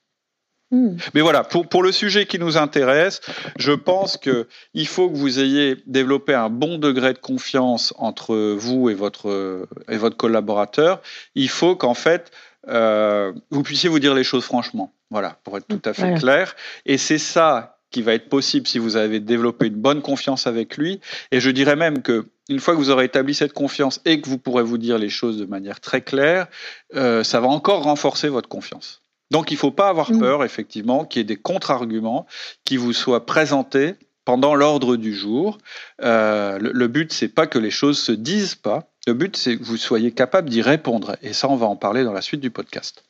Hmm. 0.71 0.95
Mais 1.13 1.21
voilà, 1.21 1.43
pour, 1.43 1.67
pour 1.67 1.83
le 1.83 1.91
sujet 1.91 2.25
qui 2.25 2.39
nous 2.39 2.57
intéresse, 2.57 3.21
je 3.57 3.73
pense 3.73 4.17
qu'il 4.17 4.87
faut 4.87 5.09
que 5.09 5.17
vous 5.17 5.39
ayez 5.39 5.77
développé 5.85 6.33
un 6.33 6.49
bon 6.49 6.77
degré 6.77 7.13
de 7.13 7.19
confiance 7.19 7.93
entre 7.97 8.55
vous 8.55 8.89
et 8.89 8.93
votre, 8.93 9.67
et 9.89 9.97
votre 9.97 10.17
collaborateur. 10.17 11.01
Il 11.35 11.49
faut 11.49 11.75
qu'en 11.75 11.93
fait, 11.93 12.31
euh, 12.67 13.33
vous 13.49 13.63
puissiez 13.63 13.89
vous 13.89 13.99
dire 13.99 14.13
les 14.13 14.23
choses 14.23 14.43
franchement. 14.43 14.93
Voilà, 15.09 15.37
pour 15.43 15.57
être 15.57 15.67
tout 15.67 15.81
à 15.83 15.93
fait 15.93 16.13
clair. 16.15 16.55
Et 16.85 16.97
c'est 16.97 17.17
ça 17.17 17.77
qui 17.89 18.01
va 18.01 18.13
être 18.13 18.29
possible 18.29 18.67
si 18.67 18.79
vous 18.79 18.95
avez 18.95 19.19
développé 19.19 19.67
une 19.67 19.75
bonne 19.75 20.01
confiance 20.01 20.47
avec 20.47 20.77
lui. 20.77 21.01
Et 21.31 21.41
je 21.41 21.49
dirais 21.49 21.75
même 21.75 22.01
que 22.01 22.27
une 22.47 22.59
fois 22.59 22.73
que 22.73 22.79
vous 22.79 22.89
aurez 22.89 23.05
établi 23.05 23.33
cette 23.33 23.53
confiance 23.53 23.99
et 24.05 24.21
que 24.21 24.29
vous 24.29 24.37
pourrez 24.37 24.63
vous 24.63 24.77
dire 24.77 24.97
les 24.97 25.09
choses 25.09 25.37
de 25.37 25.45
manière 25.45 25.81
très 25.81 26.01
claire, 26.01 26.47
euh, 26.95 27.23
ça 27.23 27.41
va 27.41 27.47
encore 27.47 27.83
renforcer 27.83 28.29
votre 28.29 28.47
confiance. 28.47 29.00
Donc 29.31 29.49
il 29.49 29.55
ne 29.55 29.59
faut 29.59 29.71
pas 29.71 29.89
avoir 29.89 30.11
mm. 30.11 30.19
peur, 30.19 30.43
effectivement, 30.43 31.05
qu'il 31.05 31.21
y 31.21 31.23
ait 31.23 31.25
des 31.25 31.37
contre-arguments 31.37 32.27
qui 32.65 32.77
vous 32.77 32.93
soient 32.93 33.25
présentés 33.25 33.95
pendant 34.25 34.53
l'ordre 34.53 34.97
du 34.97 35.15
jour. 35.15 35.57
Euh, 36.03 36.59
le, 36.59 36.71
le, 36.71 36.87
but, 36.87 37.11
c'est 37.11 37.29
pas 37.29 37.47
que 37.47 37.57
les 37.57 37.71
choses 37.71 37.99
se 37.99 38.11
disent 38.11 38.55
pas. 38.55 38.91
Le 39.07 39.13
but, 39.13 39.35
c'est 39.35 39.57
que 39.57 39.63
vous 39.63 39.77
soyez 39.77 40.11
capable 40.11 40.49
d'y 40.49 40.61
répondre. 40.61 41.15
Et 41.23 41.33
ça, 41.33 41.49
on 41.49 41.55
va 41.55 41.65
en 41.65 41.75
parler 41.75 42.03
dans 42.03 42.13
la 42.13 42.21
suite 42.21 42.41
du 42.41 42.51
podcast. 42.51 43.03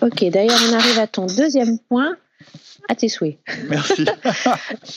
Ok, 0.00 0.24
d'ailleurs, 0.24 0.58
on 0.68 0.72
arrive 0.72 0.98
à 0.98 1.06
ton 1.06 1.26
deuxième 1.26 1.78
point. 1.88 2.16
À 2.88 2.94
tes 2.94 3.08
souhaits. 3.08 3.38
Merci. 3.68 4.06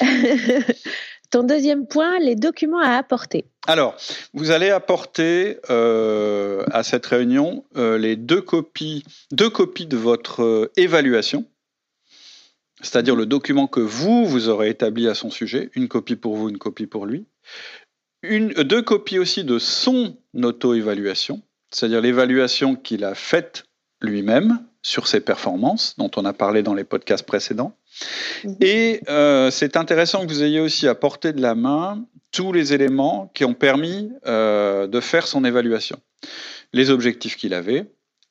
Ton 1.33 1.41
deuxième 1.41 1.87
point, 1.87 2.19
les 2.19 2.35
documents 2.35 2.77
à 2.77 2.91
apporter. 2.91 3.45
Alors, 3.65 3.97
vous 4.35 4.51
allez 4.51 4.69
apporter 4.69 5.57
euh, 5.71 6.63
à 6.71 6.83
cette 6.83 7.07
réunion 7.07 7.65
euh, 7.75 7.97
les 7.97 8.15
deux 8.15 8.41
copies, 8.41 9.03
deux 9.31 9.49
copies 9.49 9.87
de 9.87 9.97
votre 9.97 10.43
euh, 10.43 10.71
évaluation, 10.77 11.47
c'est-à-dire 12.81 13.15
le 13.15 13.25
document 13.25 13.65
que 13.65 13.79
vous, 13.79 14.27
vous 14.27 14.47
aurez 14.47 14.69
établi 14.69 15.07
à 15.07 15.15
son 15.15 15.31
sujet, 15.31 15.71
une 15.73 15.87
copie 15.87 16.17
pour 16.17 16.35
vous, 16.35 16.49
une 16.49 16.59
copie 16.59 16.85
pour 16.85 17.07
lui, 17.07 17.25
une, 18.21 18.49
deux 18.49 18.83
copies 18.83 19.17
aussi 19.17 19.43
de 19.43 19.57
son 19.57 20.15
auto-évaluation, 20.35 21.41
c'est-à-dire 21.71 22.01
l'évaluation 22.01 22.75
qu'il 22.75 23.03
a 23.03 23.15
faite 23.15 23.63
lui-même 24.01 24.59
sur 24.83 25.07
ses 25.07 25.21
performances, 25.21 25.95
dont 25.97 26.11
on 26.17 26.25
a 26.25 26.33
parlé 26.33 26.61
dans 26.61 26.73
les 26.73 26.83
podcasts 26.83 27.25
précédents. 27.25 27.75
Mhm. 28.43 28.57
Et 28.59 29.01
euh, 29.09 29.49
c'est 29.49 29.77
intéressant 29.77 30.21
que 30.25 30.27
vous 30.31 30.43
ayez 30.43 30.59
aussi 30.59 30.87
à 30.87 30.93
portée 30.93 31.31
de 31.33 31.41
la 31.41 31.55
main 31.55 32.05
tous 32.31 32.51
les 32.51 32.73
éléments 32.73 33.31
qui 33.33 33.45
ont 33.45 33.53
permis 33.53 34.11
euh, 34.27 34.87
de 34.87 34.99
faire 34.99 35.25
son 35.25 35.45
évaluation. 35.45 35.99
Les 36.73 36.89
objectifs 36.89 37.37
qu'il 37.37 37.53
avait, 37.53 37.85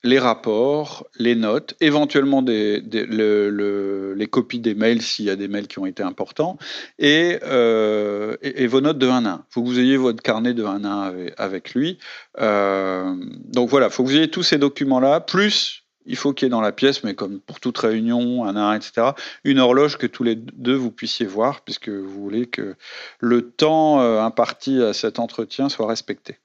les 0.05 0.19
rapports, 0.19 1.07
les 1.17 1.37
notes, 1.37 1.75
éventuellement 1.81 2.43
des, 2.43 2.81
les 2.81 4.27
copies 4.27 4.59
des 4.59 4.75
mails 4.75 5.01
s'il 5.01 5.27
y 5.27 5.31
a 5.31 5.37
des 5.37 5.47
mails 5.47 5.69
qui 5.69 5.79
ont 5.79 5.87
été 5.87 6.03
importants, 6.03 6.59
et, 6.99 7.39
euh, 7.45 8.37
vos 8.67 8.81
notes 8.81 8.99
de 8.99 9.07
1 9.07 9.25
à 9.25 9.31
1. 9.31 9.45
Il 9.49 9.53
faut 9.55 9.63
que 9.63 9.69
vous 9.69 9.79
ayez 9.79 9.97
votre 9.97 10.21
carnet 10.21 10.53
de 10.53 10.65
1 10.65 10.85
à 10.85 10.89
1 10.89 11.15
avec, 11.39 11.75
lui. 11.75 11.99
donc 12.37 13.71
voilà, 13.71 13.87
il 13.87 13.93
faut 13.93 14.03
que 14.03 14.09
vous 14.09 14.17
ayez 14.17 14.29
tous 14.29 14.43
ces 14.43 14.59
documents-là, 14.59 15.21
plus 15.21 15.82
il 16.07 16.17
faut 16.17 16.33
qu'il 16.33 16.47
y 16.47 16.49
ait 16.49 16.51
dans 16.51 16.61
la 16.61 16.73
pièce, 16.73 17.05
mais 17.05 17.15
comme 17.15 17.41
pour 17.41 17.61
toute 17.61 17.79
réunion, 17.79 18.45
un 18.45 18.57
un, 18.57 18.75
etc., 18.75 19.11
une 19.45 19.59
horloge 19.59 19.99
que 19.99 20.07
tous 20.07 20.25
les 20.25 20.35
deux 20.37 20.75
vous 20.75 20.91
puissiez 20.91 21.27
voir, 21.27 21.63
puisque 21.63 21.89
vous 21.89 22.23
voulez 22.23 22.47
que 22.47 22.77
le 23.21 23.51
temps 23.51 24.01
euh, 24.01 24.21
imparti 24.21 24.83
à 24.83 24.93
cet 24.93 25.19
entretien 25.19 25.69
soit 25.69 25.87
respecté. 25.87 26.39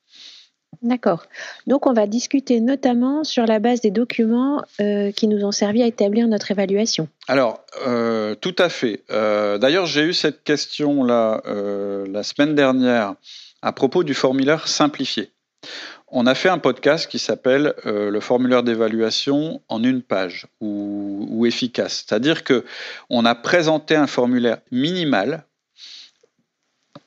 D'accord. 0.81 1.23
Donc 1.65 1.87
on 1.87 1.93
va 1.93 2.07
discuter 2.07 2.59
notamment 2.59 3.23
sur 3.23 3.45
la 3.45 3.59
base 3.59 3.81
des 3.81 3.89
documents 3.89 4.61
euh, 4.81 5.11
qui 5.11 5.27
nous 5.27 5.43
ont 5.43 5.51
servi 5.51 5.81
à 5.81 5.87
établir 5.87 6.27
notre 6.27 6.51
évaluation. 6.51 7.07
Alors, 7.27 7.61
euh, 7.87 8.35
tout 8.35 8.55
à 8.59 8.69
fait. 8.69 9.03
D'ailleurs, 9.09 9.85
j'ai 9.85 10.03
eu 10.03 10.13
cette 10.13 10.43
question-là 10.43 11.41
la 11.45 12.23
semaine 12.23 12.53
dernière 12.53 13.15
à 13.61 13.71
propos 13.71 14.03
du 14.03 14.13
formulaire 14.13 14.67
simplifié 14.67 15.31
on 16.09 16.25
a 16.25 16.35
fait 16.35 16.49
un 16.49 16.57
podcast 16.57 17.09
qui 17.09 17.19
s'appelle 17.19 17.73
euh, 17.85 18.09
le 18.09 18.19
formulaire 18.19 18.63
d'évaluation 18.63 19.61
en 19.67 19.83
une 19.83 20.01
page 20.01 20.47
ou, 20.61 21.45
efficace. 21.45 22.05
C'est-à-dire 22.05 22.43
que 22.43 22.65
on 23.09 23.23
a 23.23 23.35
présenté 23.35 23.95
un 23.95 24.07
formulaire 24.07 24.57
minimal, 24.71 25.45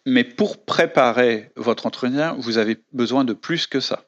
mais 0.06 0.24
pour 0.24 0.64
préparer 0.64 1.50
votre 1.56 1.86
entretien, 1.86 2.36
vous 2.38 2.58
avez 2.58 2.78
besoin 2.92 3.24
de 3.24 3.32
plus 3.32 3.66
que 3.66 3.80
ça. 3.80 4.04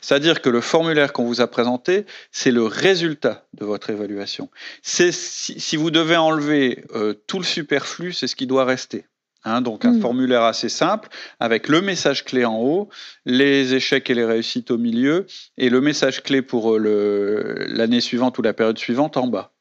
C'est-à-dire 0.00 0.42
que 0.42 0.50
le 0.50 0.60
formulaire 0.60 1.12
qu'on 1.12 1.24
vous 1.24 1.40
a 1.40 1.46
présenté, 1.46 2.04
c'est 2.30 2.50
le 2.50 2.64
résultat 2.64 3.46
de 3.54 3.64
votre 3.64 3.90
évaluation. 3.90 4.50
Si, 4.82 5.12
si, 5.12 5.76
vous 5.76 5.90
devez 5.90 6.16
enlever 6.16 6.84
euh, 6.94 7.14
tout 7.26 7.38
le 7.38 7.44
superflu, 7.44 8.12
c'est 8.12 8.26
ce 8.26 8.36
qui 8.36 8.46
doit 8.46 8.64
rester. 8.64 9.06
Hein, 9.46 9.60
donc 9.60 9.84
un 9.84 9.92
hmm. 9.92 10.00
formulaire 10.00 10.42
assez 10.42 10.70
simple 10.70 11.08
avec 11.38 11.68
le 11.68 11.82
message 11.82 12.24
clé 12.24 12.46
en 12.46 12.58
haut, 12.58 12.88
les 13.26 13.74
échecs 13.74 14.08
et 14.08 14.14
les 14.14 14.24
réussites 14.24 14.70
au 14.70 14.78
milieu 14.78 15.26
et 15.58 15.68
le 15.68 15.82
message 15.82 16.22
clé 16.22 16.40
pour 16.40 16.74
euh, 16.74 17.54
l'année 17.68 18.00
suivante 18.00 18.38
ou 18.38 18.42
la 18.42 18.54
période 18.54 18.78
suivante 18.78 19.18
en 19.18 19.26
bas. 19.26 19.52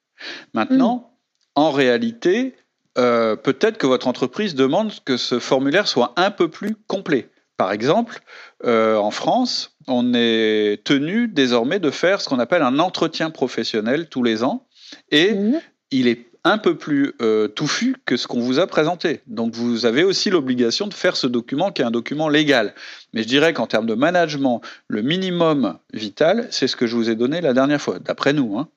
Maintenant, 0.53 1.11
hmm. 1.57 1.61
en 1.61 1.71
réalité, 1.71 2.55
euh, 2.97 3.35
peut-être 3.35 3.77
que 3.77 3.87
votre 3.87 4.07
entreprise 4.07 4.55
demande 4.55 4.93
que 5.03 5.17
ce 5.17 5.39
formulaire 5.39 5.87
soit 5.87 6.13
un 6.15 6.31
peu 6.31 6.47
plus 6.47 6.75
complet. 6.87 7.29
Par 7.57 7.73
exemple, 7.73 8.21
euh, 8.63 8.95
en 8.95 9.11
France, 9.11 9.75
on 9.87 10.13
est 10.13 10.81
tenu 10.85 11.27
désormais 11.27 11.79
de 11.79 11.91
faire 11.91 12.21
ce 12.21 12.29
qu'on 12.29 12.39
appelle 12.39 12.61
un 12.61 12.79
entretien 12.79 13.31
professionnel 13.31 14.07
tous 14.07 14.23
les 14.23 14.43
ans 14.43 14.65
et 15.11 15.33
hmm. 15.33 15.59
il 15.91 16.07
est 16.07 16.32
un 16.43 16.57
peu 16.57 16.77
plus 16.77 17.13
euh, 17.21 17.47
touffu 17.47 17.95
que 18.05 18.17
ce 18.17 18.27
qu'on 18.27 18.41
vous 18.41 18.59
a 18.59 18.67
présenté. 18.67 19.21
Donc 19.27 19.53
vous 19.53 19.85
avez 19.85 20.03
aussi 20.03 20.29
l'obligation 20.29 20.87
de 20.87 20.93
faire 20.93 21.15
ce 21.15 21.27
document 21.27 21.71
qui 21.71 21.81
est 21.81 21.85
un 21.85 21.91
document 21.91 22.27
légal. 22.27 22.73
Mais 23.13 23.23
je 23.23 23.27
dirais 23.27 23.53
qu'en 23.53 23.67
termes 23.67 23.85
de 23.85 23.93
management, 23.93 24.61
le 24.87 25.01
minimum 25.01 25.77
vital, 25.93 26.47
c'est 26.51 26.67
ce 26.67 26.75
que 26.75 26.85
je 26.85 26.95
vous 26.95 27.09
ai 27.09 27.15
donné 27.15 27.39
la 27.39 27.53
dernière 27.53 27.81
fois, 27.81 27.99
d'après 27.99 28.33
nous. 28.33 28.57
Hein. 28.57 28.67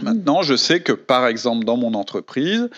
Maintenant, 0.00 0.42
je 0.42 0.54
sais 0.54 0.80
que 0.80 0.92
par 0.92 1.26
exemple 1.26 1.64
dans 1.64 1.76
mon 1.76 1.94
entreprise, 1.94 2.68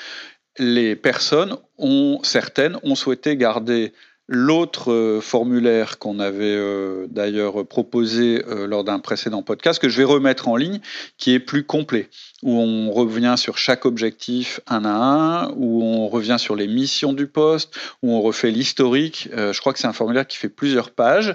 les 0.59 0.97
personnes 0.97 1.57
ont 1.77 2.21
certaines 2.23 2.79
ont 2.83 2.95
souhaité 2.95 3.37
garder 3.37 3.93
L'autre 4.31 4.93
euh, 4.93 5.23
formulaire 5.23 5.99
qu'on 5.99 6.21
avait 6.21 6.45
euh, 6.45 7.07
d'ailleurs 7.09 7.67
proposé 7.67 8.45
euh, 8.47 8.67
lors 8.67 8.85
d'un 8.85 8.99
précédent 8.99 9.43
podcast, 9.43 9.81
que 9.81 9.89
je 9.89 9.97
vais 9.97 10.05
remettre 10.05 10.49
en 10.49 10.57
ligne, 10.57 10.81
qui 11.17 11.33
est 11.33 11.41
plus 11.41 11.65
complet, 11.65 12.11
où 12.43 12.53
on 12.53 12.93
revient 12.93 13.37
sur 13.39 13.57
chaque 13.57 13.87
objectif 13.87 14.61
un 14.67 14.85
à 14.85 14.91
un, 14.91 15.51
où 15.57 15.83
on 15.83 16.09
revient 16.09 16.37
sur 16.39 16.57
les 16.57 16.67
missions 16.67 17.15
du 17.15 17.27
poste, 17.27 17.75
où 18.03 18.13
on 18.13 18.21
refait 18.21 18.51
l'historique. 18.51 19.31
je 19.33 19.59
crois 19.61 19.73
que 19.73 19.79
c'est 19.79 19.87
un 19.87 19.95
formulaire 19.95 20.27
qui 20.27 20.37
fait 20.37 20.51
plusieurs 20.51 20.91
pages. 20.91 21.35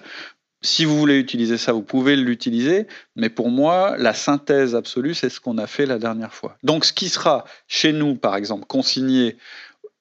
Si 0.62 0.86
vous 0.86 0.98
voulez 0.98 1.18
utiliser 1.18 1.58
ça, 1.58 1.74
vous 1.74 1.82
pouvez 1.82 2.16
l'utiliser, 2.16 2.86
mais 3.16 3.30
pour 3.30 3.50
moi, 3.50 3.96
la 3.98 4.14
synthèse 4.14 4.76
absolue, 4.76 5.16
c'est 5.16 5.30
ce 5.30 5.40
qu'on 5.40 5.58
a 5.58 5.66
fait 5.66 5.88
la 5.88 5.98
dernière 5.98 6.34
fois. 6.34 6.58
Donc 6.62 6.86
ce 6.86 6.94
qui 6.94 7.10
sera 7.10 7.44
chez 7.68 7.92
nous, 7.92 8.16
par 8.16 8.36
exemple, 8.36 8.66
consigné 8.66 9.36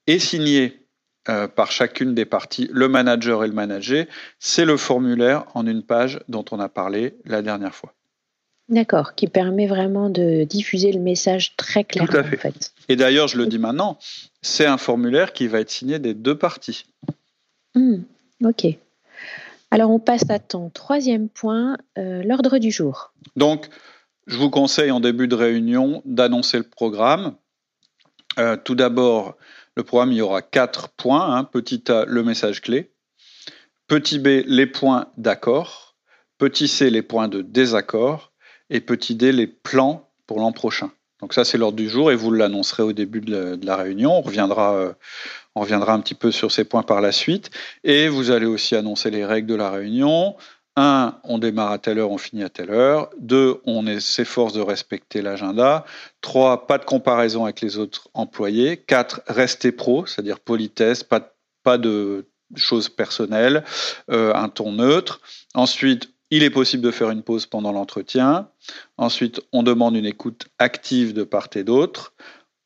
et 0.07 0.19
signé 0.19 0.82
euh, 1.29 1.47
par 1.47 1.71
chacune 1.71 2.15
des 2.15 2.25
parties, 2.25 2.69
le 2.73 2.89
manager 2.89 3.45
et 3.45 3.47
le 3.47 3.53
manager. 3.53 4.07
C'est 4.39 4.65
le 4.65 4.77
formulaire 4.77 5.45
en 5.55 5.67
une 5.67 5.83
page 5.83 6.21
dont 6.29 6.45
on 6.51 6.59
a 6.59 6.69
parlé 6.69 7.17
la 7.25 7.43
dernière 7.43 7.75
fois. 7.75 7.95
D'accord, 8.69 9.15
qui 9.15 9.27
permet 9.27 9.67
vraiment 9.67 10.09
de 10.09 10.45
diffuser 10.45 10.93
le 10.93 11.01
message 11.01 11.57
très 11.57 11.85
clairement. 11.85 12.11
Tout 12.11 12.17
à 12.17 12.25
fait. 12.25 12.73
Et 12.89 12.97
d'ailleurs, 12.97 13.29
je 13.29 13.37
le 13.37 13.47
dis 13.47 13.59
maintenant, 13.59 13.99
c'est 14.41 14.67
un 14.67 14.79
formulaire 14.79 15.33
qui 15.33 15.47
va 15.47 15.61
être 15.61 15.71
signé 15.71 15.99
des 15.99 16.15
deux 16.15 16.37
parties. 16.37 16.87
Hmm, 17.75 17.99
ok. 18.45 18.67
Alors, 19.71 19.91
on 19.91 19.99
passe 19.99 20.29
à 20.29 20.39
ton 20.39 20.71
troisième 20.71 21.29
point, 21.29 21.77
euh, 21.99 22.23
l'ordre 22.25 22.59
du 22.59 22.71
jour. 22.71 23.13
Donc, 23.37 23.69
je 24.27 24.37
vous 24.37 24.51
conseille 24.51 24.91
en 24.91 25.01
début 25.01 25.29
de 25.29 25.35
réunion 25.35 26.03
d'annoncer 26.05 26.59
le 26.59 26.65
programme. 26.65 27.35
Euh, 28.39 28.57
tout 28.57 28.75
d'abord, 28.75 29.37
le 29.77 29.85
programme, 29.85 30.13
il 30.13 30.19
y 30.19 30.23
aura 30.23 30.43
quatre 30.43 30.91
points. 30.91 31.35
Hein. 31.35 31.45
Petit 31.45 31.85
A, 31.89 32.05
le 32.07 32.23
message 32.23 32.61
clé. 32.61 32.93
Petit 33.87 34.19
B, 34.19 34.43
les 34.47 34.67
points 34.67 35.09
d'accord. 35.17 35.97
Petit 36.39 36.69
C, 36.69 36.91
les 36.91 37.03
points 37.03 37.29
de 37.29 37.43
désaccord. 37.43 38.33
Et 38.71 38.81
petit 38.81 39.15
D, 39.15 39.33
les 39.33 39.47
plans 39.47 40.11
pour 40.27 40.41
l'an 40.41 40.53
prochain. 40.53 40.91
Donc 41.21 41.35
ça, 41.35 41.45
c'est 41.45 41.57
l'ordre 41.57 41.77
du 41.77 41.89
jour 41.89 42.11
et 42.11 42.17
vous 42.17 42.33
l'annoncerez 42.33 42.83
au 42.83 42.93
début 42.93 43.21
de 43.21 43.59
la, 43.63 43.77
réunion. 43.77 44.19
On 44.19 44.23
reviendra, 44.23 44.75
euh, 44.75 44.93
on 45.55 45.61
reviendra 45.61 45.93
un 45.95 46.01
petit 46.01 46.15
peu 46.15 46.33
sur 46.33 46.51
ces 46.51 46.65
points 46.65 46.83
par 46.83 47.01
la 47.01 47.13
suite. 47.13 47.51
Et 47.85 48.09
vous 48.09 48.31
allez 48.31 48.47
aussi 48.47 48.75
annoncer 48.75 49.11
les 49.11 49.25
règles 49.25 49.49
de 49.49 49.55
la 49.55 49.71
réunion. 49.71 50.37
Un, 50.77 51.19
on 51.25 51.39
démarre 51.39 51.73
à 51.73 51.79
telle 51.79 51.99
heure, 51.99 52.11
on 52.11 52.19
finit 52.19 52.43
à 52.43 52.49
telle 52.49 52.71
heure. 52.71 53.11
Deux, 53.19 53.61
on 53.67 53.85
s'efforce 54.01 54.55
de 54.55 54.61
respecter 54.63 55.21
l'agenda. 55.21 55.85
Trois, 56.23 56.67
pas 56.67 56.79
de 56.79 56.85
comparaison 56.85 57.45
avec 57.45 57.61
les 57.61 57.77
autres 57.77 58.09
employés. 58.15 58.79
Quatre, 58.79 59.21
rester 59.27 59.71
pro, 59.71 60.07
c'est-à-dire 60.07 60.41
politesse, 60.41 61.05
pas, 61.05 61.79
de 61.79 62.27
choses 62.57 62.89
personnelles, 62.89 63.65
euh, 64.11 64.35
un 64.35 64.49
ton 64.49 64.73
neutre. 64.73 65.21
Ensuite, 65.55 66.11
il 66.31 66.43
est 66.43 66.51
possible 66.51 66.83
de 66.83 66.91
faire 66.91 67.11
une 67.11 67.23
pause 67.23 67.45
pendant 67.45 67.73
l'entretien. 67.73 68.49
Ensuite, 68.97 69.43
on 69.53 69.63
demande 69.63 69.95
une 69.95 70.07
écoute 70.07 70.47
active 70.59 71.13
de 71.13 71.25
part 71.25 71.49
et 71.55 71.65
d'autre. 71.65 72.15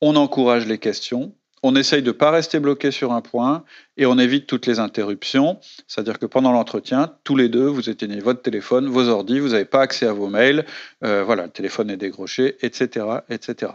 On 0.01 0.15
encourage 0.15 0.65
les 0.65 0.77
questions 0.77 1.35
on 1.67 1.75
essaye 1.75 2.01
de 2.01 2.07
ne 2.07 2.13
pas 2.13 2.31
rester 2.31 2.59
bloqué 2.59 2.91
sur 2.91 3.11
un 3.11 3.21
point 3.21 3.63
et 3.97 4.05
on 4.05 4.17
évite 4.17 4.47
toutes 4.47 4.65
les 4.65 4.79
interruptions. 4.79 5.59
C'est-à-dire 5.87 6.19
que 6.19 6.25
pendant 6.25 6.51
l'entretien, 6.51 7.13
tous 7.23 7.35
les 7.35 7.49
deux, 7.49 7.65
vous 7.65 7.89
éteignez 7.89 8.19
votre 8.19 8.41
téléphone, 8.41 8.87
vos 8.87 9.09
ordi, 9.09 9.39
vous 9.39 9.49
n'avez 9.49 9.65
pas 9.65 9.81
accès 9.81 10.07
à 10.07 10.13
vos 10.13 10.27
mails, 10.27 10.65
euh, 11.03 11.23
voilà, 11.23 11.43
le 11.43 11.51
téléphone 11.51 11.89
est 11.89 11.97
décroché, 11.97 12.57
etc. 12.61 13.05
etc. 13.29 13.73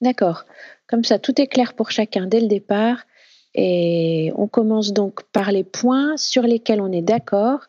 D'accord. 0.00 0.44
Comme 0.88 1.04
ça, 1.04 1.18
tout 1.18 1.40
est 1.40 1.46
clair 1.46 1.74
pour 1.74 1.90
chacun 1.90 2.26
dès 2.26 2.40
le 2.40 2.48
départ. 2.48 2.98
Et 3.54 4.32
on 4.34 4.48
commence 4.48 4.92
donc 4.92 5.22
par 5.30 5.52
les 5.52 5.62
points 5.62 6.16
sur 6.16 6.42
lesquels 6.42 6.80
on 6.80 6.90
est 6.90 7.02
d'accord 7.02 7.60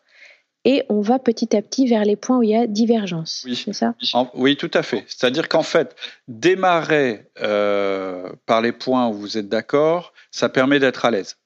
et 0.66 0.82
on 0.88 1.00
va 1.00 1.20
petit 1.20 1.56
à 1.56 1.62
petit 1.62 1.86
vers 1.86 2.04
les 2.04 2.16
points 2.16 2.38
où 2.38 2.42
il 2.42 2.50
y 2.50 2.56
a 2.56 2.66
divergence. 2.66 3.44
Oui, 3.46 3.54
c'est 3.54 3.72
ça? 3.72 3.94
Oui, 4.34 4.56
tout 4.56 4.70
à 4.74 4.82
fait. 4.82 5.04
C'est-à-dire 5.06 5.48
qu'en 5.48 5.62
fait, 5.62 5.94
démarrer 6.26 7.30
euh, 7.40 8.32
par 8.46 8.60
les 8.60 8.72
points 8.72 9.06
où 9.06 9.14
vous 9.14 9.38
êtes 9.38 9.48
d'accord, 9.48 10.12
ça 10.32 10.48
permet 10.48 10.80
d'être 10.80 11.04
à 11.04 11.12
l'aise. 11.12 11.36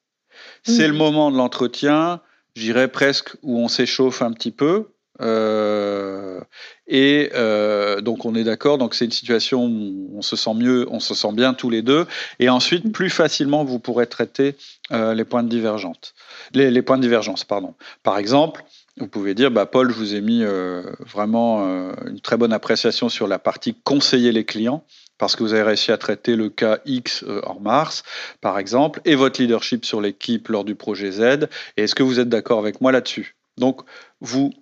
C'est 0.62 0.88
le 0.88 0.94
moment 0.94 1.30
de 1.30 1.36
l'entretien, 1.36 2.22
j'irais 2.54 2.88
presque 2.88 3.36
où 3.42 3.58
on 3.58 3.68
s'échauffe 3.68 4.22
un 4.22 4.32
petit 4.32 4.52
peu. 4.52 4.88
Euh, 5.20 6.40
et 6.86 7.30
euh, 7.34 8.00
donc 8.00 8.24
on 8.24 8.34
est 8.34 8.44
d'accord, 8.44 8.78
donc 8.78 8.94
c'est 8.94 9.04
une 9.04 9.10
situation 9.10 9.66
où 9.66 10.12
on 10.14 10.22
se 10.22 10.34
sent 10.34 10.54
mieux, 10.54 10.86
on 10.90 10.98
se 10.98 11.14
sent 11.14 11.32
bien 11.34 11.52
tous 11.52 11.68
les 11.68 11.82
deux, 11.82 12.06
et 12.38 12.48
ensuite 12.48 12.90
plus 12.90 13.10
facilement 13.10 13.62
vous 13.64 13.78
pourrez 13.78 14.06
traiter 14.06 14.56
les 14.90 15.24
points 15.24 15.42
de 15.42 15.50
divergence, 15.50 16.14
les, 16.54 16.70
les, 16.70 16.80
points 16.80 16.96
de 16.96 17.02
divergence, 17.02 17.44
pardon. 17.44 17.74
Par 18.02 18.16
exemple, 18.16 18.64
vous 18.96 19.08
pouvez 19.08 19.34
dire, 19.34 19.50
bah, 19.50 19.66
Paul, 19.66 19.90
je 19.90 19.96
vous 19.96 20.14
ai 20.14 20.20
mis 20.20 20.42
euh, 20.42 20.82
vraiment 21.00 21.66
euh, 21.66 21.92
une 22.06 22.20
très 22.20 22.36
bonne 22.36 22.52
appréciation 22.52 23.08
sur 23.08 23.26
la 23.26 23.38
partie 23.38 23.74
conseiller 23.74 24.32
les 24.32 24.44
clients, 24.44 24.84
parce 25.18 25.36
que 25.36 25.42
vous 25.42 25.52
avez 25.52 25.62
réussi 25.62 25.92
à 25.92 25.98
traiter 25.98 26.36
le 26.36 26.48
cas 26.48 26.78
X 26.86 27.24
euh, 27.24 27.40
en 27.46 27.60
mars, 27.60 28.02
par 28.40 28.58
exemple, 28.58 29.00
et 29.04 29.14
votre 29.14 29.40
leadership 29.40 29.84
sur 29.84 30.00
l'équipe 30.00 30.48
lors 30.48 30.64
du 30.64 30.74
projet 30.74 31.12
Z. 31.12 31.48
Et 31.76 31.84
est-ce 31.84 31.94
que 31.94 32.02
vous 32.02 32.20
êtes 32.20 32.28
d'accord 32.28 32.58
avec 32.58 32.80
moi 32.80 32.92
là-dessus? 32.92 33.36
Donc, 33.58 33.82
vous 34.20 34.52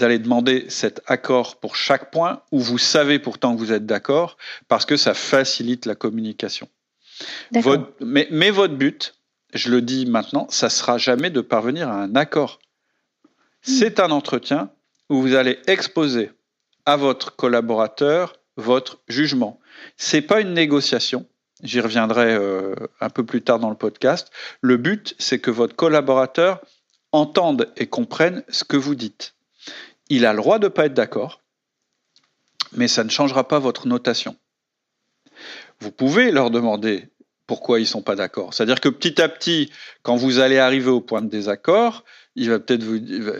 allez 0.00 0.18
demander 0.18 0.66
cet 0.68 1.02
accord 1.06 1.60
pour 1.60 1.76
chaque 1.76 2.10
point, 2.10 2.42
où 2.52 2.60
vous 2.60 2.78
savez 2.78 3.18
pourtant 3.18 3.54
que 3.54 3.58
vous 3.58 3.72
êtes 3.72 3.86
d'accord, 3.86 4.36
parce 4.66 4.86
que 4.86 4.96
ça 4.96 5.14
facilite 5.14 5.86
la 5.86 5.94
communication. 5.94 6.68
mais, 8.00 8.26
mais 8.30 8.50
votre 8.50 8.74
but, 8.74 9.14
je 9.52 9.70
le 9.70 9.82
dis 9.82 10.06
maintenant, 10.06 10.48
ça 10.50 10.68
sera 10.68 10.98
jamais 10.98 11.30
de 11.30 11.40
parvenir 11.40 11.88
à 11.88 12.02
un 12.02 12.16
accord. 12.16 12.58
C'est 13.66 13.98
un 13.98 14.10
entretien 14.10 14.70
où 15.08 15.22
vous 15.22 15.34
allez 15.34 15.58
exposer 15.66 16.30
à 16.84 16.96
votre 16.96 17.34
collaborateur 17.34 18.36
votre 18.56 19.00
jugement. 19.08 19.58
C'est 19.96 20.20
pas 20.20 20.42
une 20.42 20.52
négociation. 20.52 21.26
J'y 21.62 21.80
reviendrai 21.80 22.34
euh, 22.34 22.74
un 23.00 23.08
peu 23.08 23.24
plus 23.24 23.40
tard 23.40 23.58
dans 23.58 23.70
le 23.70 23.76
podcast. 23.76 24.30
Le 24.60 24.76
but, 24.76 25.16
c'est 25.18 25.38
que 25.38 25.50
votre 25.50 25.74
collaborateur 25.74 26.60
entende 27.10 27.72
et 27.78 27.86
comprenne 27.86 28.44
ce 28.50 28.64
que 28.64 28.76
vous 28.76 28.94
dites. 28.94 29.34
Il 30.10 30.26
a 30.26 30.34
le 30.34 30.40
droit 30.40 30.58
de 30.58 30.66
ne 30.66 30.68
pas 30.68 30.84
être 30.84 30.94
d'accord, 30.94 31.40
mais 32.72 32.86
ça 32.86 33.02
ne 33.02 33.08
changera 33.08 33.48
pas 33.48 33.60
votre 33.60 33.88
notation. 33.88 34.36
Vous 35.80 35.90
pouvez 35.90 36.30
leur 36.30 36.50
demander 36.50 37.08
pourquoi 37.46 37.78
ils 37.78 37.84
ne 37.84 37.88
sont 37.88 38.02
pas 38.02 38.14
d'accord. 38.14 38.52
C'est-à-dire 38.52 38.80
que 38.80 38.90
petit 38.90 39.22
à 39.22 39.28
petit, 39.28 39.72
quand 40.02 40.16
vous 40.16 40.38
allez 40.38 40.58
arriver 40.58 40.90
au 40.90 41.00
point 41.00 41.22
de 41.22 41.28
désaccord, 41.28 42.04
il 42.36 42.50
va 42.50 42.58
peut-être 42.58 42.82
vous 42.82 42.98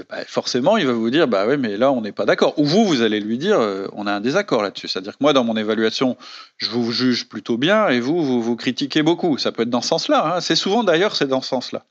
bah, 0.09 0.25
forcément 0.27 0.77
il 0.77 0.87
va 0.87 0.93
vous 0.93 1.11
dire 1.11 1.27
bah 1.27 1.47
ouais 1.47 1.57
mais 1.57 1.77
là 1.77 1.91
on 1.91 2.01
n'est 2.01 2.13
pas 2.13 2.27
d'accord. 2.27 2.59
Ou 2.59 2.65
vous 2.65 2.85
vous 2.85 3.03
allez 3.03 3.21
lui 3.21 3.39
dire 3.39 3.59
euh, 3.59 3.89
on 3.93 4.07
a 4.07 4.13
un 4.13 4.21
désaccord 4.21 4.63
là-dessus. 4.63 4.89
C'est-à-dire 4.89 5.13
que 5.13 5.23
moi 5.23 5.33
dans 5.33 5.45
mon 5.45 5.57
évaluation 5.57 6.17
je 6.59 6.71
vous 6.71 6.93
juge 6.93 7.29
plutôt 7.29 7.57
bien 7.57 7.89
et 7.89 8.01
vous 8.01 8.25
vous, 8.25 8.41
vous 8.41 8.57
critiquez 8.57 9.03
beaucoup. 9.03 9.37
Ça 9.39 9.53
peut 9.53 9.63
être 9.63 9.71
dans 9.71 9.81
ce 9.81 9.89
sens-là 9.89 10.37
hein. 10.37 10.41
c'est 10.41 10.55
souvent 10.55 10.85
d'ailleurs 10.85 11.17
c'est 11.17 11.27
dans 11.27 11.41
ce 11.41 11.49
sens-là. 11.49 11.85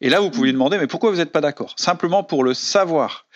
Et 0.00 0.10
là 0.10 0.20
vous 0.20 0.30
pouvez 0.30 0.46
lui 0.46 0.52
demander 0.52 0.78
mais 0.78 0.86
pourquoi 0.86 1.10
vous 1.10 1.18
n'êtes 1.18 1.32
pas 1.32 1.40
d'accord? 1.40 1.74
Simplement 1.76 2.24
pour 2.24 2.42
le 2.42 2.54
savoir. 2.54 3.26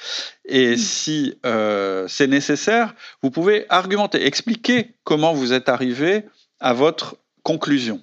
Et 0.45 0.77
si 0.77 1.39
euh, 1.47 2.07
c'est 2.09 2.27
nécessaire 2.27 2.95
vous 3.23 3.31
pouvez 3.31 3.67
argumenter 3.69 4.27
expliquer 4.27 4.95
comment 5.05 5.33
vous 5.33 5.53
êtes 5.53 5.69
arrivé 5.69 6.25
à 6.59 6.73
votre 6.73 7.17
conclusion 7.45 8.01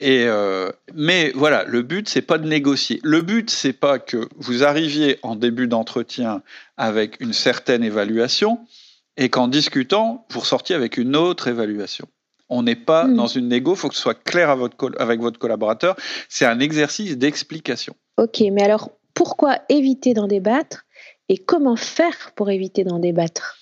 et 0.00 0.24
euh, 0.26 0.70
mais 0.94 1.32
voilà, 1.34 1.64
le 1.64 1.82
but 1.82 2.08
c'est 2.08 2.22
pas 2.22 2.38
de 2.38 2.46
négocier. 2.46 3.00
Le 3.02 3.22
but 3.22 3.50
c'est 3.50 3.72
pas 3.72 3.98
que 3.98 4.28
vous 4.36 4.64
arriviez 4.64 5.18
en 5.22 5.36
début 5.36 5.66
d'entretien 5.66 6.42
avec 6.76 7.20
une 7.20 7.32
certaine 7.32 7.82
évaluation 7.82 8.60
et 9.16 9.28
qu'en 9.28 9.48
discutant 9.48 10.26
vous 10.30 10.40
ressortiez 10.40 10.74
avec 10.74 10.96
une 10.96 11.16
autre 11.16 11.48
évaluation. 11.48 12.06
On 12.48 12.62
n'est 12.62 12.76
pas 12.76 13.06
hmm. 13.06 13.16
dans 13.16 13.26
une 13.26 13.48
négo, 13.48 13.74
il 13.74 13.76
faut 13.76 13.88
que 13.88 13.94
ce 13.94 14.02
soit 14.02 14.14
clair 14.14 14.50
avec 14.50 15.20
votre 15.20 15.38
collaborateur. 15.38 15.96
C'est 16.28 16.46
un 16.46 16.60
exercice 16.60 17.16
d'explication. 17.18 17.94
Ok, 18.18 18.42
mais 18.52 18.62
alors 18.62 18.90
pourquoi 19.14 19.58
éviter 19.68 20.14
d'en 20.14 20.26
débattre 20.26 20.84
et 21.28 21.38
comment 21.38 21.76
faire 21.76 22.32
pour 22.36 22.50
éviter 22.50 22.84
d'en 22.84 22.98
débattre? 22.98 23.56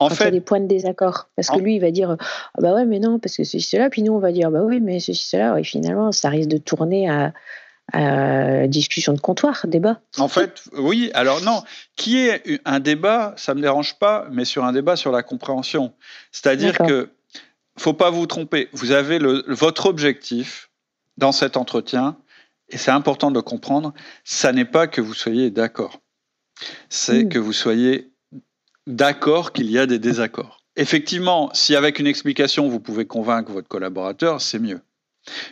En 0.00 0.10
fait, 0.10 0.24
il 0.24 0.26
y 0.26 0.28
a 0.28 0.32
des 0.32 0.40
points 0.40 0.60
de 0.60 0.66
désaccord. 0.66 1.28
Parce 1.34 1.48
que 1.48 1.58
lui, 1.58 1.76
il 1.76 1.80
va 1.80 1.90
dire 1.90 2.16
ah 2.20 2.60
bah 2.60 2.74
ouais, 2.74 2.84
mais 2.84 3.00
non, 3.00 3.18
parce 3.18 3.36
que 3.36 3.44
ceci, 3.44 3.60
cela. 3.60 3.90
Puis 3.90 4.02
nous, 4.02 4.12
on 4.12 4.18
va 4.18 4.32
dire 4.32 4.50
bah 4.50 4.62
oui, 4.62 4.80
mais 4.80 5.00
ceci, 5.00 5.26
cela. 5.26 5.58
Et 5.58 5.64
finalement, 5.64 6.12
ça 6.12 6.28
risque 6.28 6.48
de 6.48 6.58
tourner 6.58 7.08
à, 7.08 7.32
discussion 8.66 9.14
de 9.14 9.20
comptoir, 9.20 9.66
débat. 9.66 10.00
En 10.18 10.28
fait, 10.28 10.64
oui. 10.76 11.10
Alors 11.14 11.42
non, 11.42 11.62
qui 11.96 12.18
est 12.18 12.60
un 12.66 12.80
débat, 12.80 13.34
ça 13.36 13.54
me 13.54 13.62
dérange 13.62 13.98
pas, 13.98 14.28
mais 14.30 14.44
sur 14.44 14.64
un 14.64 14.72
débat 14.72 14.94
sur 14.94 15.10
la 15.10 15.22
compréhension. 15.22 15.94
C'est-à-dire 16.30 16.76
que 16.76 17.10
faut 17.78 17.94
pas 17.94 18.10
vous 18.10 18.26
tromper. 18.26 18.68
Vous 18.72 18.90
avez 18.90 19.18
le, 19.18 19.42
votre 19.48 19.86
objectif 19.86 20.70
dans 21.16 21.32
cet 21.32 21.56
entretien, 21.56 22.16
et 22.68 22.76
c'est 22.76 22.90
important 22.90 23.30
de 23.30 23.36
le 23.36 23.42
comprendre, 23.42 23.94
ça 24.24 24.52
n'est 24.52 24.64
pas 24.64 24.86
que 24.86 25.00
vous 25.00 25.14
soyez 25.14 25.50
d'accord. 25.50 26.00
C'est 26.88 27.24
mmh. 27.24 27.28
que 27.28 27.38
vous 27.38 27.52
soyez 27.52 28.12
d'accord 28.88 29.52
qu'il 29.52 29.70
y 29.70 29.78
a 29.78 29.86
des 29.86 29.98
désaccords. 29.98 30.64
Effectivement, 30.76 31.50
si 31.52 31.76
avec 31.76 31.98
une 31.98 32.06
explication 32.06 32.68
vous 32.68 32.80
pouvez 32.80 33.06
convaincre 33.06 33.52
votre 33.52 33.68
collaborateur, 33.68 34.40
c'est 34.40 34.58
mieux. 34.58 34.80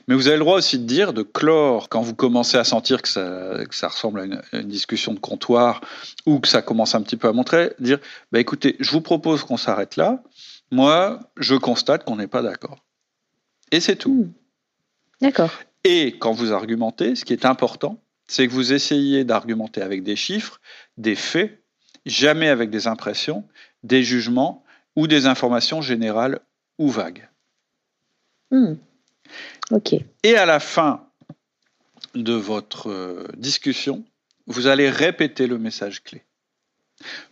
Mais 0.09 0.15
vous 0.15 0.27
avez 0.27 0.37
le 0.37 0.43
droit 0.43 0.57
aussi 0.57 0.79
de 0.79 0.85
dire, 0.85 1.13
de 1.13 1.23
clore, 1.23 1.89
quand 1.91 2.01
vous 2.01 2.15
commencez 2.15 2.57
à 2.57 2.65
sentir 2.65 3.03
que 3.03 3.09
ça, 3.09 3.89
ressemble 3.89 4.21
à 4.21 4.25
une, 4.25 4.69
discussion 4.69 5.13
de 5.13 5.19
comptoir 5.19 5.83
ou 6.25 6.41
que 6.41 6.49
ça 6.49 6.63
commence 6.63 6.95
un 6.95 7.03
petit 7.03 7.17
peu 7.17 7.29
à 7.29 7.33
montrer, 7.33 7.73
dire, 7.79 7.99
bah 8.33 8.41
écoutez, 8.41 8.77
je 8.81 8.91
vous 8.91 9.03
propose 9.03 9.45
qu'on 9.45 9.59
s'arrête 9.59 9.97
là. 9.97 10.23
Moi, 10.71 11.21
je 11.37 11.55
constate 11.55 12.05
qu'on 12.05 12.17
n'est 12.17 12.27
pas 12.27 12.43
d'accord. 12.43 12.79
Et 13.71 13.81
c'est 13.81 13.97
tout. 13.97 14.15
Hmm. 14.15 14.33
D'accord. 15.21 15.51
Et 15.85 16.19
quand 16.19 16.33
vous 16.33 16.53
argumentez, 16.53 17.15
ce 17.15 17.25
qui 17.25 17.33
est 17.33 17.45
important, 17.45 18.01
c'est 18.27 18.49
que 18.49 18.53
vous 18.53 18.73
essayez 18.73 19.25
d'argumenter 19.25 19.83
avec 19.83 20.03
des 20.03 20.17
chiffres, 20.17 20.61
des 20.97 21.15
faits, 21.15 21.63
jamais 22.07 22.49
avec 22.49 22.71
des 22.71 22.87
impressions, 22.87 23.45
des 23.83 24.03
jugements 24.03 24.65
ou 24.95 25.07
des 25.07 25.27
informations 25.27 25.83
générales 25.83 26.41
ou 26.79 26.89
vagues. 26.89 27.29
Hmm. 28.51 28.75
Et 30.23 30.37
à 30.37 30.47
la 30.47 30.61
fin 30.61 31.07
de 32.15 32.33
votre 32.33 32.89
euh, 32.91 33.27
discussion, 33.37 34.05
vous 34.47 34.69
allez 34.69 34.89
répéter 34.89 35.47
le 35.47 35.59
message 35.59 36.03
clé. 36.03 36.23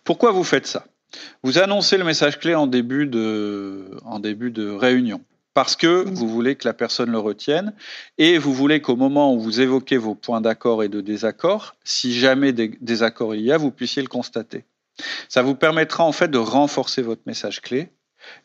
Pourquoi 0.02 0.32
vous 0.32 0.44
faites 0.44 0.66
ça? 0.66 0.86
Vous 1.42 1.58
annoncez 1.58 1.96
le 1.96 2.04
message 2.04 2.38
clé 2.38 2.54
en 2.54 2.66
début 2.66 3.06
de, 3.06 3.98
en 4.04 4.18
début 4.18 4.50
de 4.50 4.68
réunion 4.68 5.24
parce 5.54 5.76
que 5.76 6.04
vous 6.06 6.28
voulez 6.28 6.56
que 6.56 6.66
la 6.66 6.74
personne 6.74 7.10
le 7.10 7.18
retienne 7.18 7.72
et 8.18 8.38
vous 8.38 8.52
voulez 8.52 8.80
qu'au 8.82 8.96
moment 8.96 9.32
où 9.32 9.40
vous 9.40 9.60
évoquez 9.60 9.96
vos 9.96 10.14
points 10.14 10.40
d'accord 10.40 10.82
et 10.82 10.88
de 10.88 11.00
désaccord, 11.00 11.76
si 11.84 12.12
jamais 12.12 12.52
des 12.52 12.68
désaccords 12.80 13.34
il 13.34 13.42
y 13.42 13.52
a, 13.52 13.56
vous 13.56 13.70
puissiez 13.70 14.02
le 14.02 14.08
constater. 14.08 14.64
Ça 15.28 15.42
vous 15.42 15.54
permettra 15.54 16.04
en 16.04 16.12
fait 16.12 16.28
de 16.28 16.38
renforcer 16.38 17.02
votre 17.02 17.22
message 17.26 17.60
clé 17.60 17.90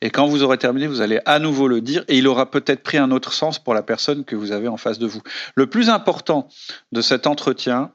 et 0.02 0.10
quand 0.10 0.28
vous 0.28 0.44
aurez 0.44 0.58
terminé, 0.58 0.88
vous 0.88 1.02
allez 1.02 1.20
à 1.26 1.40
nouveau 1.40 1.68
le 1.68 1.82
dire 1.82 2.04
et 2.08 2.18
il 2.18 2.28
aura 2.28 2.52
peut-être 2.52 2.84
pris 2.84 2.98
un 2.98 3.12
autre 3.12 3.34
sens 3.34 3.60
pour 3.60 3.74
la 3.74 3.84
personne 3.84 4.24
que 4.26 4.36
vous 4.36 4.52
avez 4.52 4.68
en 4.68 4.78
face 4.78 5.00
de 5.00 5.08
vous. 5.08 5.22
Le 5.56 5.68
plus 5.68 5.90
important 5.90 6.48
de 6.92 7.02
cet 7.02 7.28
entretien, 7.28 7.92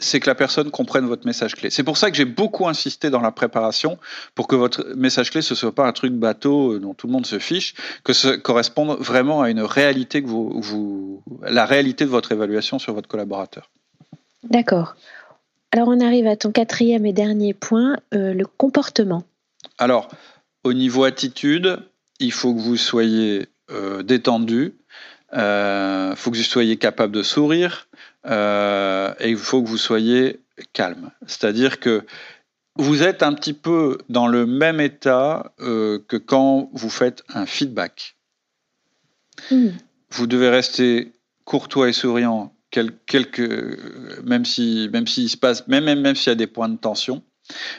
c'est 0.00 0.18
que 0.18 0.28
la 0.28 0.34
personne 0.34 0.70
comprenne 0.70 1.06
votre 1.06 1.26
message 1.26 1.54
clé. 1.54 1.70
C'est 1.70 1.84
pour 1.84 1.96
ça 1.96 2.10
que 2.10 2.16
j'ai 2.16 2.24
beaucoup 2.24 2.66
insisté 2.66 3.10
dans 3.10 3.20
la 3.20 3.30
préparation 3.30 3.98
pour 4.34 4.48
que 4.48 4.56
votre 4.56 4.84
message 4.96 5.30
clé 5.30 5.42
ce 5.42 5.54
soit 5.54 5.74
pas 5.74 5.86
un 5.86 5.92
truc 5.92 6.12
bateau 6.12 6.74
euh, 6.74 6.80
dont 6.80 6.94
tout 6.94 7.06
le 7.06 7.12
monde 7.12 7.26
se 7.26 7.38
fiche, 7.38 7.74
que 8.02 8.12
ce 8.12 8.28
corresponde 8.36 8.98
vraiment 8.98 9.42
à 9.42 9.50
une 9.50 9.62
réalité 9.62 10.22
que 10.22 10.28
vous, 10.28 11.22
la 11.42 11.66
réalité 11.66 12.04
de 12.04 12.10
votre 12.10 12.32
évaluation 12.32 12.78
sur 12.78 12.94
votre 12.94 13.08
collaborateur. 13.08 13.70
D'accord. 14.44 14.96
Alors 15.72 15.88
on 15.88 16.00
arrive 16.00 16.26
à 16.26 16.36
ton 16.36 16.50
quatrième 16.50 17.06
et 17.06 17.12
dernier 17.12 17.54
point, 17.54 17.96
euh, 18.14 18.34
le 18.34 18.46
comportement. 18.46 19.22
Alors, 19.78 20.08
au 20.64 20.72
niveau 20.72 21.04
attitude, 21.04 21.78
il 22.18 22.32
faut 22.32 22.54
que 22.54 22.60
vous 22.60 22.76
soyez 22.76 23.46
euh, 23.70 24.02
détendu, 24.02 24.74
il 25.32 25.38
euh, 25.38 26.16
faut 26.16 26.30
que 26.30 26.36
vous 26.36 26.42
soyez 26.42 26.76
capable 26.76 27.14
de 27.14 27.22
sourire 27.22 27.88
euh, 28.26 29.14
et 29.20 29.30
il 29.30 29.36
faut 29.36 29.62
que 29.62 29.68
vous 29.68 29.78
soyez 29.78 30.40
calme. 30.72 31.10
C'est-à-dire 31.26 31.80
que 31.80 32.04
vous 32.76 33.02
êtes 33.02 33.22
un 33.22 33.34
petit 33.34 33.52
peu 33.52 33.98
dans 34.08 34.26
le 34.26 34.46
même 34.46 34.80
état 34.80 35.52
que 35.58 36.16
quand 36.16 36.70
vous 36.72 36.90
faites 36.90 37.22
un 37.28 37.46
feedback. 37.46 38.16
Hmm. 39.50 39.70
Vous 40.10 40.26
devez 40.26 40.48
rester 40.48 41.12
courtois 41.44 41.88
et 41.88 41.92
souriant, 41.92 42.54
même 44.24 44.44
si, 44.44 44.88
même 44.92 45.06
s'il 45.06 45.28
se 45.28 45.36
passe, 45.36 45.66
même, 45.68 45.84
même, 45.84 46.00
même 46.00 46.14
s'il 46.14 46.30
y 46.30 46.32
a 46.32 46.36
des 46.36 46.46
points 46.46 46.68
de 46.68 46.76
tension. 46.76 47.22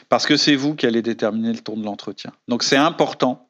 Parce 0.08 0.26
que 0.26 0.36
c'est 0.36 0.54
vous 0.54 0.74
qui 0.74 0.86
allez 0.86 1.02
déterminer 1.02 1.52
le 1.52 1.60
ton 1.60 1.76
de 1.76 1.84
l'entretien. 1.84 2.32
Donc 2.48 2.62
c'est 2.62 2.76
important 2.76 3.48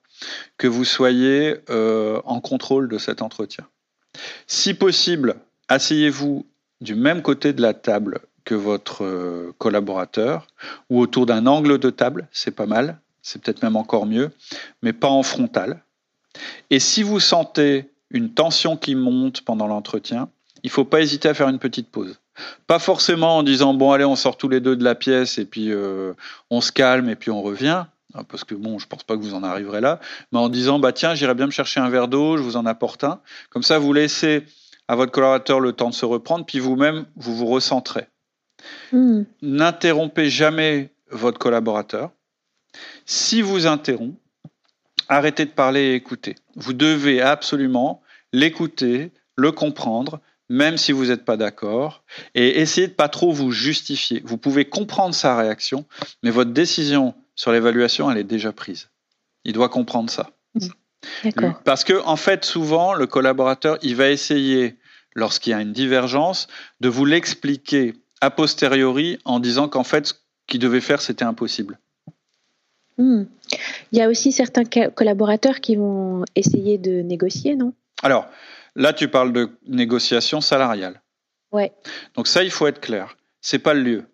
que 0.57 0.69
vous 0.69 0.85
soyez 0.85 1.57
euh, 1.71 2.21
en 2.25 2.41
contrôle 2.41 2.89
de 2.89 2.99
cet 2.99 3.23
entretien. 3.23 3.67
Si 4.47 4.75
possible, 4.75 5.37
asseyez-vous 5.69 6.47
du 6.81 6.95
même 6.95 7.23
côté 7.23 7.53
de 7.53 7.63
la 7.63 7.75
table 7.75 8.21
que 8.45 8.55
votre 8.55 9.05
euh, 9.05 9.55
collaborateur 9.59 10.47
ou 10.91 11.01
autour 11.01 11.27
d'un 11.27 11.47
angle 11.47 11.79
de 11.79 11.91
table, 11.91 12.29
c'est 12.33 12.51
pas 12.51 12.67
mal, 12.67 12.99
c'est 13.23 13.41
peut-être 13.41 13.63
même 13.63 13.77
encore 13.77 14.07
mieux, 14.07 14.31
mais 14.83 14.93
pas 14.93 15.09
en 15.09 15.23
frontal. 15.23 15.83
Et 16.71 16.81
si 16.81 17.03
vous 17.03 17.21
sentez 17.21 17.91
une 18.11 18.33
tension 18.33 18.77
qui 18.77 18.95
monte 18.95 19.43
pendant 19.43 19.67
l'entretien, 19.67 20.29
il 20.63 20.69
ne 20.69 20.73
faut 20.73 20.85
pas 20.85 21.01
hésiter 21.01 21.29
à 21.29 21.35
faire 21.35 21.49
une 21.49 21.59
petite 21.59 21.89
pause. 21.89 22.19
Pas 22.67 22.79
forcément 22.79 23.39
en 23.39 23.43
disant 23.43 23.75
bon 23.75 23.93
allez 23.93 24.05
on 24.05 24.17
sort 24.17 24.37
tous 24.37 24.49
les 24.49 24.61
deux 24.61 24.77
de 24.77 24.85
la 24.85 24.95
pièce 24.95 25.39
et 25.39 25.45
puis 25.45 25.71
euh, 25.71 26.15
on 26.51 26.61
se 26.61 26.73
calme 26.73 27.09
et 27.11 27.17
puis 27.17 27.31
on 27.31 27.43
revient 27.43 27.85
parce 28.29 28.45
que 28.45 28.55
bon 28.55 28.79
je 28.79 28.87
pense 28.87 29.05
pas 29.05 29.17
que 29.17 29.23
vous 29.23 29.35
en 29.35 29.43
arriverez 29.43 29.81
là. 29.81 30.01
Mais 30.33 30.39
en 30.39 30.49
disant 30.49 30.79
bah 30.79 30.93
tiens 30.93 31.15
j'irai 31.15 31.35
bien 31.35 31.47
me 31.47 31.51
chercher 31.51 31.81
un 31.81 31.89
verre 31.89 32.09
d'eau 32.09 32.37
je 32.37 32.43
vous 32.43 32.57
en 32.57 32.67
apporte 32.67 33.05
un. 33.05 33.21
Comme 33.51 33.63
ça 33.63 33.79
vous 33.79 33.93
laissez 33.93 34.45
à 34.89 34.97
votre 34.97 35.13
collaborateur 35.13 35.61
le 35.61 35.73
temps 35.73 35.91
de 35.91 35.95
se 35.95 36.05
reprendre 36.05 36.45
puis 36.45 36.59
vous-même 36.59 37.07
vous 37.17 37.35
vous 37.35 37.47
recentrez. 37.47 38.07
Hmm. 38.93 39.23
n'interrompez 39.43 40.31
jamais 40.31 40.91
votre 41.11 41.39
collaborateur. 41.39 42.11
Si 43.07 43.43
vous 43.43 43.67
interrompt 43.67 44.17
arrêtez 45.09 45.45
de 45.45 45.51
parler 45.51 45.81
et 45.81 45.95
écoutez. 45.95 46.37
Vous 46.57 46.73
devez 46.73 47.21
absolument 47.21 48.03
l'écouter 48.33 49.13
le 49.37 49.53
comprendre 49.53 50.21
même 50.49 50.77
si 50.77 50.93
vous 50.93 51.07
n'êtes 51.07 51.25
pas 51.25 51.39
d'accord, 51.39 52.05
et 52.35 52.61
essayez 52.61 52.87
de 52.87 52.93
pas 52.93 53.09
trop 53.09 53.33
vous 53.33 53.53
justifier. 53.53 54.21
Vous 54.23 54.37
pouvez 54.37 54.67
comprendre 54.67 55.15
sa 55.15 55.35
réaction, 55.35 55.87
mais 56.23 56.29
votre 56.29 56.51
décision 56.51 57.15
sur 57.43 57.51
l'évaluation, 57.51 58.09
elle 58.11 58.19
est 58.19 58.25
déjà 58.25 58.53
prise. 58.53 58.91
Il 59.45 59.53
doit 59.53 59.69
comprendre 59.69 60.11
ça. 60.11 60.31
D'accord. 61.25 61.61
Parce 61.65 61.83
que, 61.83 62.01
en 62.05 62.15
fait, 62.15 62.45
souvent, 62.45 62.95
le 62.95 63.09
collaborateur, 63.09 63.79
il 63.83 63.97
va 63.97 64.11
essayer, 64.11 64.77
lorsqu'il 65.17 65.51
y 65.51 65.55
a 65.55 65.61
une 65.61 65.73
divergence, 65.73 66.47
de 66.81 66.89
vous 66.89 67.05
l'expliquer 67.05 67.95
a 68.21 68.31
posteriori 68.31 69.19
en 69.25 69.41
disant 69.41 69.69
qu'en 69.69 69.83
fait, 69.83 70.07
ce 70.07 70.15
qu'il 70.47 70.61
devait 70.61 70.81
faire, 70.81 71.03
c'était 71.03 71.25
impossible. 71.25 71.81
Hmm. 72.97 73.25
Il 73.91 73.99
y 73.99 74.03
a 74.03 74.09
aussi 74.09 74.31
certains 74.31 74.63
collaborateurs 74.91 75.61
qui 75.61 75.75
vont 75.75 76.25
essayer 76.37 76.79
de 76.79 77.03
négocier, 77.03 77.57
non? 77.57 77.75
Alors, 78.05 78.29
Là, 78.75 78.93
tu 78.93 79.09
parles 79.09 79.33
de 79.33 79.51
négociation 79.67 80.41
salariale. 80.41 81.03
Ouais. 81.51 81.73
Donc 82.15 82.27
ça, 82.27 82.43
il 82.43 82.51
faut 82.51 82.67
être 82.67 82.81
clair. 82.81 83.17
C'est 83.41 83.59
pas 83.59 83.75
le 83.75 83.83
lieu. 83.83 84.05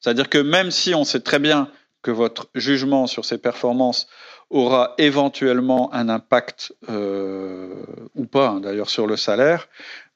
C'est-à-dire 0.00 0.28
que 0.28 0.38
même 0.38 0.70
si 0.70 0.94
on 0.94 1.04
sait 1.04 1.20
très 1.20 1.38
bien 1.38 1.70
que 2.06 2.12
votre 2.12 2.46
jugement 2.54 3.08
sur 3.08 3.24
ses 3.24 3.36
performances 3.36 4.06
aura 4.48 4.94
éventuellement 4.96 5.92
un 5.92 6.08
impact 6.08 6.72
euh, 6.88 7.82
ou 8.14 8.26
pas, 8.26 8.50
hein, 8.50 8.60
d'ailleurs, 8.60 8.90
sur 8.90 9.08
le 9.08 9.16
salaire, 9.16 9.68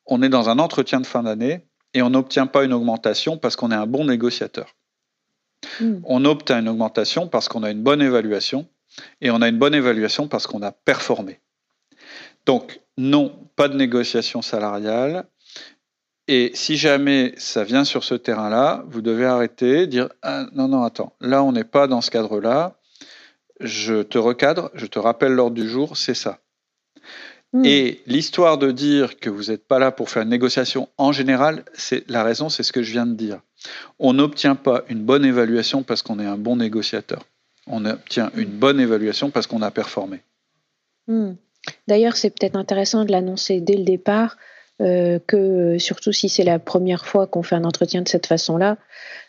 on 0.06 0.22
est 0.22 0.28
dans 0.28 0.48
un 0.48 0.60
entretien 0.60 1.00
de 1.00 1.06
fin 1.06 1.24
d'année 1.24 1.66
et 1.92 2.02
on 2.02 2.10
n'obtient 2.10 2.46
pas 2.46 2.62
une 2.62 2.72
augmentation 2.72 3.38
parce 3.38 3.56
qu'on 3.56 3.72
est 3.72 3.82
un 3.86 3.88
bon 3.88 4.04
négociateur. 4.04 4.76
Hmm. 5.80 5.98
On 6.04 6.24
obtient 6.26 6.60
une 6.60 6.68
augmentation 6.68 7.26
parce 7.26 7.48
qu'on 7.48 7.64
a 7.64 7.72
une 7.72 7.82
bonne 7.82 8.02
évaluation 8.02 8.68
et 9.20 9.32
on 9.32 9.42
a 9.42 9.48
une 9.48 9.58
bonne 9.58 9.74
évaluation 9.74 10.28
parce 10.28 10.46
qu'on 10.46 10.62
a 10.62 10.70
performé. 10.70 11.40
Donc, 12.46 12.80
non, 12.98 13.36
pas 13.56 13.66
de 13.66 13.76
négociation 13.76 14.42
salariale. 14.42 15.26
Et 16.32 16.52
si 16.54 16.76
jamais 16.76 17.34
ça 17.38 17.64
vient 17.64 17.82
sur 17.82 18.04
ce 18.04 18.14
terrain-là, 18.14 18.84
vous 18.86 19.02
devez 19.02 19.24
arrêter, 19.24 19.88
dire 19.88 20.10
ah, 20.22 20.46
non, 20.52 20.68
non, 20.68 20.84
attends, 20.84 21.12
là 21.20 21.42
on 21.42 21.50
n'est 21.50 21.64
pas 21.64 21.88
dans 21.88 22.00
ce 22.00 22.12
cadre-là. 22.12 22.78
Je 23.58 24.02
te 24.02 24.16
recadre, 24.16 24.70
je 24.74 24.86
te 24.86 25.00
rappelle 25.00 25.32
l'ordre 25.32 25.56
du 25.56 25.68
jour, 25.68 25.96
c'est 25.96 26.14
ça. 26.14 26.38
Hmm. 27.52 27.64
Et 27.64 28.00
l'histoire 28.06 28.58
de 28.58 28.70
dire 28.70 29.18
que 29.18 29.28
vous 29.28 29.50
n'êtes 29.50 29.66
pas 29.66 29.80
là 29.80 29.90
pour 29.90 30.08
faire 30.08 30.22
une 30.22 30.28
négociation 30.28 30.88
en 30.98 31.10
général, 31.10 31.64
c'est 31.74 32.08
la 32.08 32.22
raison, 32.22 32.48
c'est 32.48 32.62
ce 32.62 32.70
que 32.70 32.84
je 32.84 32.92
viens 32.92 33.06
de 33.06 33.14
dire. 33.14 33.40
On 33.98 34.12
n'obtient 34.12 34.54
pas 34.54 34.84
une 34.88 35.02
bonne 35.02 35.24
évaluation 35.24 35.82
parce 35.82 36.02
qu'on 36.02 36.20
est 36.20 36.26
un 36.26 36.38
bon 36.38 36.54
négociateur. 36.54 37.24
On 37.66 37.84
obtient 37.84 38.30
une 38.36 38.50
bonne 38.50 38.78
évaluation 38.78 39.30
parce 39.30 39.48
qu'on 39.48 39.62
a 39.62 39.72
performé. 39.72 40.20
Hmm. 41.08 41.32
D'ailleurs, 41.88 42.16
c'est 42.16 42.30
peut-être 42.30 42.54
intéressant 42.54 43.04
de 43.04 43.10
l'annoncer 43.10 43.60
dès 43.60 43.76
le 43.76 43.84
départ, 43.84 44.36
euh, 44.80 45.18
que 45.26 45.76
surtout 45.78 46.12
si 46.12 46.30
c'est 46.30 46.44
la 46.44 46.58
première 46.58 47.04
fois 47.06 47.26
qu'on 47.26 47.42
fait 47.42 47.54
un 47.54 47.64
entretien 47.64 48.00
de 48.00 48.08
cette 48.08 48.26
façon-là, 48.26 48.78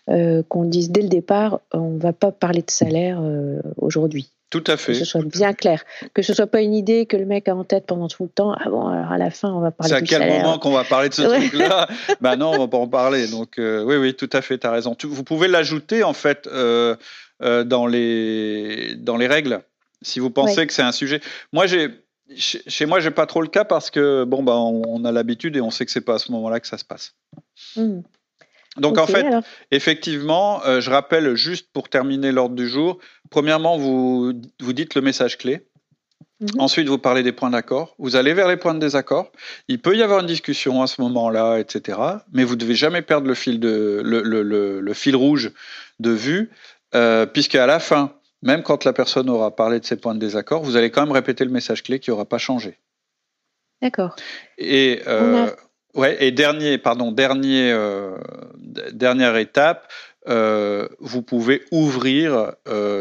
euh, 0.10 0.44
qu'on 0.48 0.64
dise 0.64 0.92
dès 0.92 1.02
le 1.02 1.10
départ, 1.10 1.60
on 1.74 1.92
ne 1.92 2.00
va 2.00 2.14
pas 2.14 2.32
parler 2.32 2.62
de 2.62 2.72
salaire 2.72 3.20
euh, 3.22 3.60
aujourd'hui. 3.76 4.30
Tout 4.50 4.64
à 4.68 4.78
fait. 4.78 4.94
Que 4.94 5.00
ce 5.00 5.06
soit 5.06 5.26
bien 5.26 5.54
clair. 5.54 5.84
Que 6.14 6.22
ce 6.22 6.34
soit 6.34 6.48
pas 6.48 6.62
une 6.62 6.74
idée 6.74 7.06
que 7.06 7.18
le 7.18 7.26
mec 7.26 7.50
a 7.50 7.56
en 7.56 7.66
tête 7.66 7.86
pendant 7.86 8.08
tout 8.08 8.24
le 8.24 8.30
temps. 8.30 8.54
Ah 8.54 8.70
bon, 8.70 8.88
alors 8.88 9.12
à 9.12 9.18
la 9.18 9.30
fin, 9.30 9.52
on 9.52 9.60
va 9.60 9.72
parler 9.72 10.02
de 10.02 10.08
salaire. 10.08 10.10
C'est 10.10 10.16
à 10.16 10.28
quel 10.28 10.42
moment 10.42 10.58
qu'on 10.58 10.72
va 10.72 10.84
parler 10.86 11.10
de 11.10 11.14
ce 11.14 11.22
truc-là 11.22 11.88
Ben 12.22 12.38
non, 12.38 12.52
on 12.52 12.58
va 12.58 12.68
pas 12.68 12.78
en 12.78 12.88
parler. 12.88 13.28
Donc 13.28 13.56
oui, 13.58 13.96
oui, 13.96 14.14
tout 14.14 14.30
à 14.34 14.42
fait, 14.42 14.58
tu 14.58 14.68
as 14.68 14.72
raison. 14.72 14.96
vous 15.04 15.24
pouvez 15.24 15.48
l'ajouter 15.48 16.04
en 16.04 16.14
fait 16.14 16.50
dans, 16.50 17.88
les, 17.88 18.96
dans 18.96 19.18
les 19.18 19.28
règles 19.28 19.62
Si 20.02 20.20
vous 20.20 20.30
pensez 20.30 20.68
que 20.68 20.74
c'est 20.74 20.82
un 20.82 20.92
sujet, 20.92 21.22
moi 21.54 21.66
j'ai 21.66 21.90
chez 22.36 22.86
moi 22.86 23.00
j'ai 23.00 23.12
pas 23.12 23.26
trop 23.26 23.41
le 23.41 23.48
cas 23.48 23.65
parce 23.65 23.89
que 23.89 24.24
bon 24.24 24.44
bah 24.44 24.56
on, 24.56 25.04
a 25.06 25.12
l'habitude 25.12 25.56
et 25.56 25.62
on 25.62 25.72
sait 25.72 25.86
que 25.86 25.91
c'est 25.91 26.02
pas 26.02 26.15
à 26.15 26.20
ce 26.20 26.32
moment-là 26.32 26.60
que 26.60 26.67
ça 26.67 26.78
se 26.78 26.86
passe. 26.86 27.15
Hmm. 27.76 28.02
Donc 28.78 28.98
en 28.98 29.06
fait, 29.06 29.26
effectivement, 29.72 30.63
euh, 30.65 30.80
je 30.80 30.89
rappelle 30.89 31.36
juste 31.36 31.67
pour 31.74 31.89
terminer 31.89 32.32
l'ordre 32.32 32.56
du 32.56 32.70
jour. 32.70 33.00
Premièrement, 33.30 33.78
vous 33.78 34.34
vous 34.62 34.74
dites 34.74 34.96
le 34.96 35.02
message 35.02 35.38
clé. 35.38 35.67
Mhm. 36.41 36.60
Ensuite, 36.60 36.88
vous 36.88 36.98
parlez 36.98 37.22
des 37.22 37.34
points 37.34 37.52
d'accord. 37.52 37.94
Vous 38.00 38.15
allez 38.15 38.34
vers 38.34 38.48
les 38.48 38.58
points 38.58 38.74
de 38.74 38.80
désaccord. 38.80 39.32
Il 39.67 39.80
peut 39.80 39.96
y 39.96 40.02
avoir 40.02 40.22
une 40.22 40.28
discussion 40.28 40.82
à 40.82 40.88
ce 40.88 41.02
moment-là, 41.02 41.58
etc. 41.58 42.00
Mais 42.34 42.44
vous 42.44 42.56
ne 42.56 42.60
devez 42.60 42.74
jamais 42.74 43.04
perdre 43.04 43.28
le 43.28 43.36
fil, 43.36 43.60
de, 43.60 44.02
le, 44.04 44.22
le, 44.24 44.82
le, 44.82 44.94
fil 44.94 45.15
rouge 45.15 45.52
de 46.00 46.10
vue, 46.10 46.50
euh, 46.96 47.28
puisqu'à 47.28 47.67
la 47.67 47.80
fin, 47.80 48.13
même 48.41 48.63
quand 48.63 48.86
la 48.86 48.93
personne 48.93 49.30
aura 49.30 49.56
parlé 49.56 49.80
de 49.80 49.86
ses 49.86 49.95
points 49.95 50.15
de 50.15 50.19
désaccord, 50.19 50.63
vous 50.63 50.75
allez 50.75 50.89
quand 50.89 51.01
même 51.01 51.12
répéter 51.12 51.45
le 51.45 51.51
message 51.51 51.84
clé 51.84 51.99
qui 51.99 52.10
n'aura 52.10 52.25
pas 52.25 52.38
changé. 52.38 52.77
D'accord. 53.82 54.15
Et, 54.58 55.01
euh, 55.08 55.49
ouais, 55.95 56.23
et 56.23 56.32
dernier, 56.32 56.77
pardon, 56.77 57.12
dernier, 57.12 57.71
euh, 57.71 58.17
dernière 58.91 59.36
étape, 59.38 59.91
euh, 60.27 60.88
vous 60.99 61.21
pouvez 61.23 61.63
ouvrir 61.71 62.54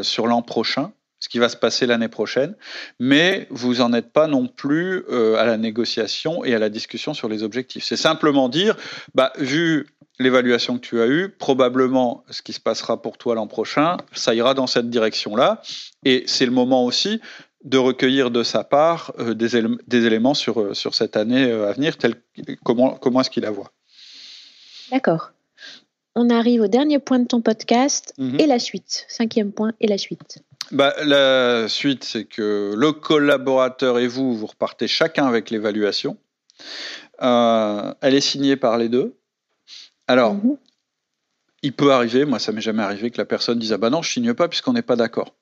sur 0.03 0.26
l'an 0.26 0.42
prochain 0.42 0.92
ce 1.21 1.29
qui 1.29 1.39
va 1.39 1.49
se 1.49 1.57
passer 1.57 1.87
l'année 1.87 2.09
prochaine, 2.09 2.55
mais 2.99 3.47
vous 3.51 3.77
n'en 3.77 3.93
êtes 3.93 4.11
pas 4.11 4.27
non 4.27 4.49
plus 4.49 5.05
euh, 5.11 5.37
à 5.37 5.45
la 5.45 5.59
négociation 5.59 6.45
et 6.45 6.55
à 6.55 6.59
la 6.59 6.71
discussion 6.71 7.15
sur 7.15 7.29
les 7.29 7.43
objectifs. 7.43 7.85
C'est 7.85 7.97
simplement 7.97 8.49
dire, 8.49 8.77
bah, 9.15 9.33
vu 9.39 9.87
l'évaluation 10.19 10.79
que 10.79 10.81
tu 10.81 11.01
as 11.01 11.07
eue, 11.07 11.29
probablement 11.29 12.25
ce 12.31 12.43
qui 12.43 12.53
se 12.53 12.61
passera 12.61 13.01
pour 13.01 13.19
toi 13.19 13.35
l'an 13.35 13.47
prochain, 13.47 13.99
ça 14.13 14.35
ira 14.35 14.55
dans 14.55 14.67
cette 14.67 14.91
direction-là, 14.91 15.63
et 16.05 16.25
c'est 16.27 16.47
le 16.47 16.53
moment 16.53 16.85
aussi 16.85 17.21
de 17.65 17.77
recueillir 17.77 18.31
de 18.31 18.43
sa 18.43 18.65
part 18.65 19.13
euh, 19.19 19.35
des, 19.35 20.07
éléments 20.07 20.35
sur, 20.35 20.61
euh, 20.61 20.75
sur 20.75 20.95
cette 20.95 21.17
année 21.17 21.53
à 21.53 21.73
venir, 21.73 21.99
tel, 21.99 22.15
comment, 22.65 22.95
comment 22.95 23.21
est-ce 23.21 23.31
qu'il 23.31 23.43
la 23.43 23.51
voit. 23.51 23.73
D'accord. 24.91 25.33
On 26.17 26.31
arrive 26.31 26.63
au 26.63 26.67
dernier 26.67 26.99
point 26.99 27.19
de 27.19 27.27
ton 27.27 27.41
podcast 27.41 28.15
mhm. 28.19 28.41
et 28.41 28.47
la 28.47 28.59
suite. 28.59 29.05
Cinquième 29.09 29.53
point 29.53 29.73
et 29.81 29.87
la 29.87 29.99
suite. 29.99 30.43
Bah, 30.70 30.94
la 31.03 31.68
suite, 31.68 32.05
c'est 32.05 32.25
que 32.25 32.75
le 32.77 32.92
collaborateur 32.92 33.99
et 33.99 34.07
vous, 34.07 34.37
vous 34.37 34.46
repartez 34.46 34.87
chacun 34.87 35.27
avec 35.27 35.51
l'évaluation. 35.51 36.16
Euh, 37.23 37.92
elle 38.01 38.14
est 38.14 38.20
signée 38.20 38.57
par 38.57 38.79
les 38.79 38.88
deux. 38.88 39.16
Alors, 40.07 40.35
mhm. 40.35 40.57
il 41.62 41.73
peut 41.73 41.92
arriver, 41.92 42.25
moi 42.25 42.38
ça 42.38 42.53
m'est 42.53 42.61
jamais 42.61 42.83
arrivé, 42.83 43.11
que 43.11 43.18
la 43.18 43.25
personne 43.25 43.59
dise 43.59 43.73
Ah 43.73 43.79
bah 43.79 43.90
non, 43.90 44.03
je 44.03 44.12
signe 44.12 44.35
pas 44.35 44.49
puisqu'on 44.49 44.73
n'est 44.73 44.83
pas 44.83 44.96
d'accord. 44.96 45.35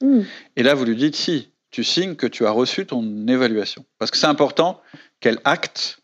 Mhm. 0.00 0.24
Et 0.56 0.62
là, 0.62 0.74
vous 0.74 0.84
lui 0.84 0.96
dites 0.96 1.16
Si, 1.16 1.50
tu 1.70 1.82
signes 1.82 2.14
que 2.14 2.26
tu 2.26 2.46
as 2.46 2.50
reçu 2.50 2.86
ton 2.86 3.26
évaluation. 3.26 3.84
Parce 3.98 4.10
que 4.10 4.16
c'est 4.16 4.26
important 4.26 4.80
qu'elle 5.20 5.40
acte 5.44 6.00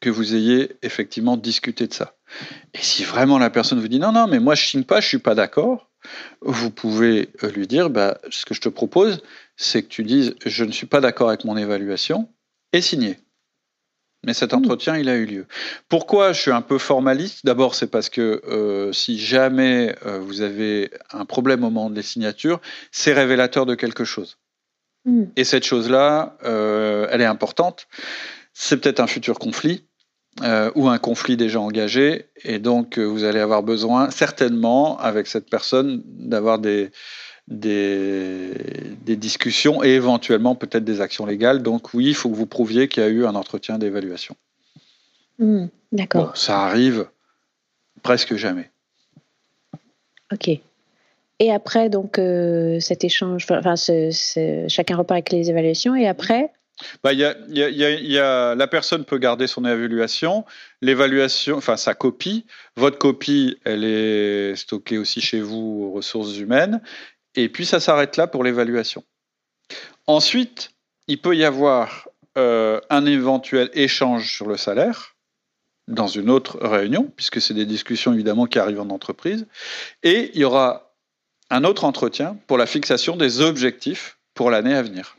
que 0.00 0.10
vous 0.10 0.34
ayez 0.34 0.76
effectivement 0.82 1.36
discuté 1.36 1.86
de 1.86 1.94
ça. 1.94 2.14
Et 2.74 2.82
si 2.82 3.02
vraiment 3.02 3.38
la 3.38 3.50
personne 3.50 3.80
vous 3.80 3.88
dit 3.88 3.98
Non, 3.98 4.12
non, 4.12 4.28
mais 4.28 4.38
moi 4.38 4.54
je 4.54 4.66
signe 4.66 4.84
pas, 4.84 5.00
je 5.00 5.08
suis 5.08 5.18
pas 5.18 5.34
d'accord, 5.34 5.90
vous 6.42 6.70
pouvez 6.70 7.30
euh, 7.42 7.50
lui 7.50 7.66
dire, 7.66 7.90
bah, 7.90 8.18
ce 8.30 8.44
que 8.44 8.54
je 8.54 8.60
te 8.60 8.68
propose, 8.68 9.22
c'est 9.56 9.82
que 9.82 9.88
tu 9.88 10.04
dises, 10.04 10.34
je 10.44 10.64
ne 10.64 10.72
suis 10.72 10.86
pas 10.86 11.00
d'accord 11.00 11.28
avec 11.28 11.44
mon 11.44 11.56
évaluation, 11.56 12.28
et 12.72 12.80
signer. 12.80 13.18
Mais 14.24 14.34
cet 14.34 14.52
mmh. 14.52 14.56
entretien, 14.56 14.96
il 14.96 15.08
a 15.08 15.16
eu 15.16 15.24
lieu. 15.24 15.46
Pourquoi 15.88 16.32
je 16.32 16.40
suis 16.40 16.50
un 16.50 16.62
peu 16.62 16.78
formaliste? 16.78 17.44
D'abord, 17.44 17.74
c'est 17.74 17.86
parce 17.86 18.08
que 18.08 18.42
euh, 18.48 18.92
si 18.92 19.18
jamais 19.18 19.94
euh, 20.04 20.18
vous 20.18 20.40
avez 20.40 20.90
un 21.12 21.24
problème 21.24 21.64
au 21.64 21.70
moment 21.70 21.90
des 21.90 22.02
signatures, 22.02 22.60
c'est 22.90 23.12
révélateur 23.12 23.66
de 23.66 23.74
quelque 23.74 24.04
chose. 24.04 24.38
Mmh. 25.04 25.24
Et 25.36 25.44
cette 25.44 25.64
chose-là, 25.64 26.36
elle 26.42 27.20
est 27.20 27.26
importante. 27.26 27.86
C'est 28.52 28.78
peut-être 28.78 29.00
un 29.00 29.06
futur 29.06 29.38
conflit. 29.38 29.84
Euh, 30.42 30.70
ou 30.74 30.88
un 30.88 30.98
conflit 30.98 31.38
déjà 31.38 31.60
engagé. 31.60 32.26
Et 32.44 32.58
donc, 32.58 32.98
euh, 32.98 33.04
vous 33.04 33.24
allez 33.24 33.40
avoir 33.40 33.62
besoin, 33.62 34.10
certainement, 34.10 34.98
avec 34.98 35.28
cette 35.28 35.48
personne, 35.48 36.02
d'avoir 36.04 36.58
des, 36.58 36.90
des, 37.48 39.16
discussions 39.16 39.82
et 39.82 39.90
éventuellement 39.90 40.54
peut-être 40.54 40.84
des 40.84 41.00
actions 41.00 41.24
légales. 41.24 41.62
Donc, 41.62 41.94
oui, 41.94 42.08
il 42.08 42.14
faut 42.14 42.28
que 42.28 42.36
vous 42.36 42.46
prouviez 42.46 42.86
qu'il 42.86 43.02
y 43.02 43.06
a 43.06 43.08
eu 43.08 43.24
un 43.24 43.34
entretien 43.34 43.78
d'évaluation. 43.78 44.36
Hmm, 45.38 45.66
d'accord. 45.92 46.36
ça 46.36 46.60
arrive 46.60 47.06
presque 48.02 48.36
jamais. 48.36 48.70
Ok. 50.32 50.50
Et 51.38 51.52
après, 51.52 51.88
donc, 51.88 52.18
euh, 52.18 52.78
cet 52.80 53.04
échange, 53.04 53.46
enfin, 53.50 53.74
chacun 53.74 54.96
repart 54.96 55.12
avec 55.12 55.32
les 55.32 55.48
évaluations. 55.48 55.94
Et 55.94 56.06
après, 56.06 56.50
bah, 57.02 57.12
la 57.14 58.66
personne 58.66 59.04
peut 59.04 59.18
garder 59.18 59.46
son 59.46 59.64
évaluation, 59.64 60.44
l'évaluation, 60.82 61.56
enfin 61.56 61.76
sa 61.76 61.94
copie. 61.94 62.46
Votre 62.76 62.98
copie, 62.98 63.58
elle 63.64 63.84
est 63.84 64.56
stockée 64.56 64.98
aussi 64.98 65.20
chez 65.20 65.40
vous 65.40 65.88
aux 65.88 65.92
ressources 65.92 66.36
humaines. 66.36 66.80
Et 67.34 67.48
puis 67.48 67.66
ça 67.66 67.80
s'arrête 67.80 68.16
là 68.16 68.26
pour 68.26 68.44
l'évaluation. 68.44 69.04
Ensuite, 70.06 70.70
il 71.08 71.20
peut 71.20 71.36
y 71.36 71.44
avoir 71.44 72.08
euh, 72.38 72.80
un 72.90 73.06
éventuel 73.06 73.70
échange 73.72 74.32
sur 74.32 74.46
le 74.46 74.56
salaire 74.56 75.16
dans 75.88 76.08
une 76.08 76.30
autre 76.30 76.58
réunion, 76.60 77.12
puisque 77.16 77.40
c'est 77.40 77.54
des 77.54 77.66
discussions 77.66 78.12
évidemment 78.12 78.46
qui 78.46 78.58
arrivent 78.58 78.80
en 78.80 78.90
entreprise. 78.90 79.46
Et 80.02 80.30
il 80.34 80.40
y 80.40 80.44
aura 80.44 80.94
un 81.50 81.64
autre 81.64 81.84
entretien 81.84 82.36
pour 82.46 82.58
la 82.58 82.66
fixation 82.66 83.16
des 83.16 83.40
objectifs 83.40 84.18
pour 84.34 84.50
l'année 84.50 84.74
à 84.74 84.82
venir. 84.82 85.16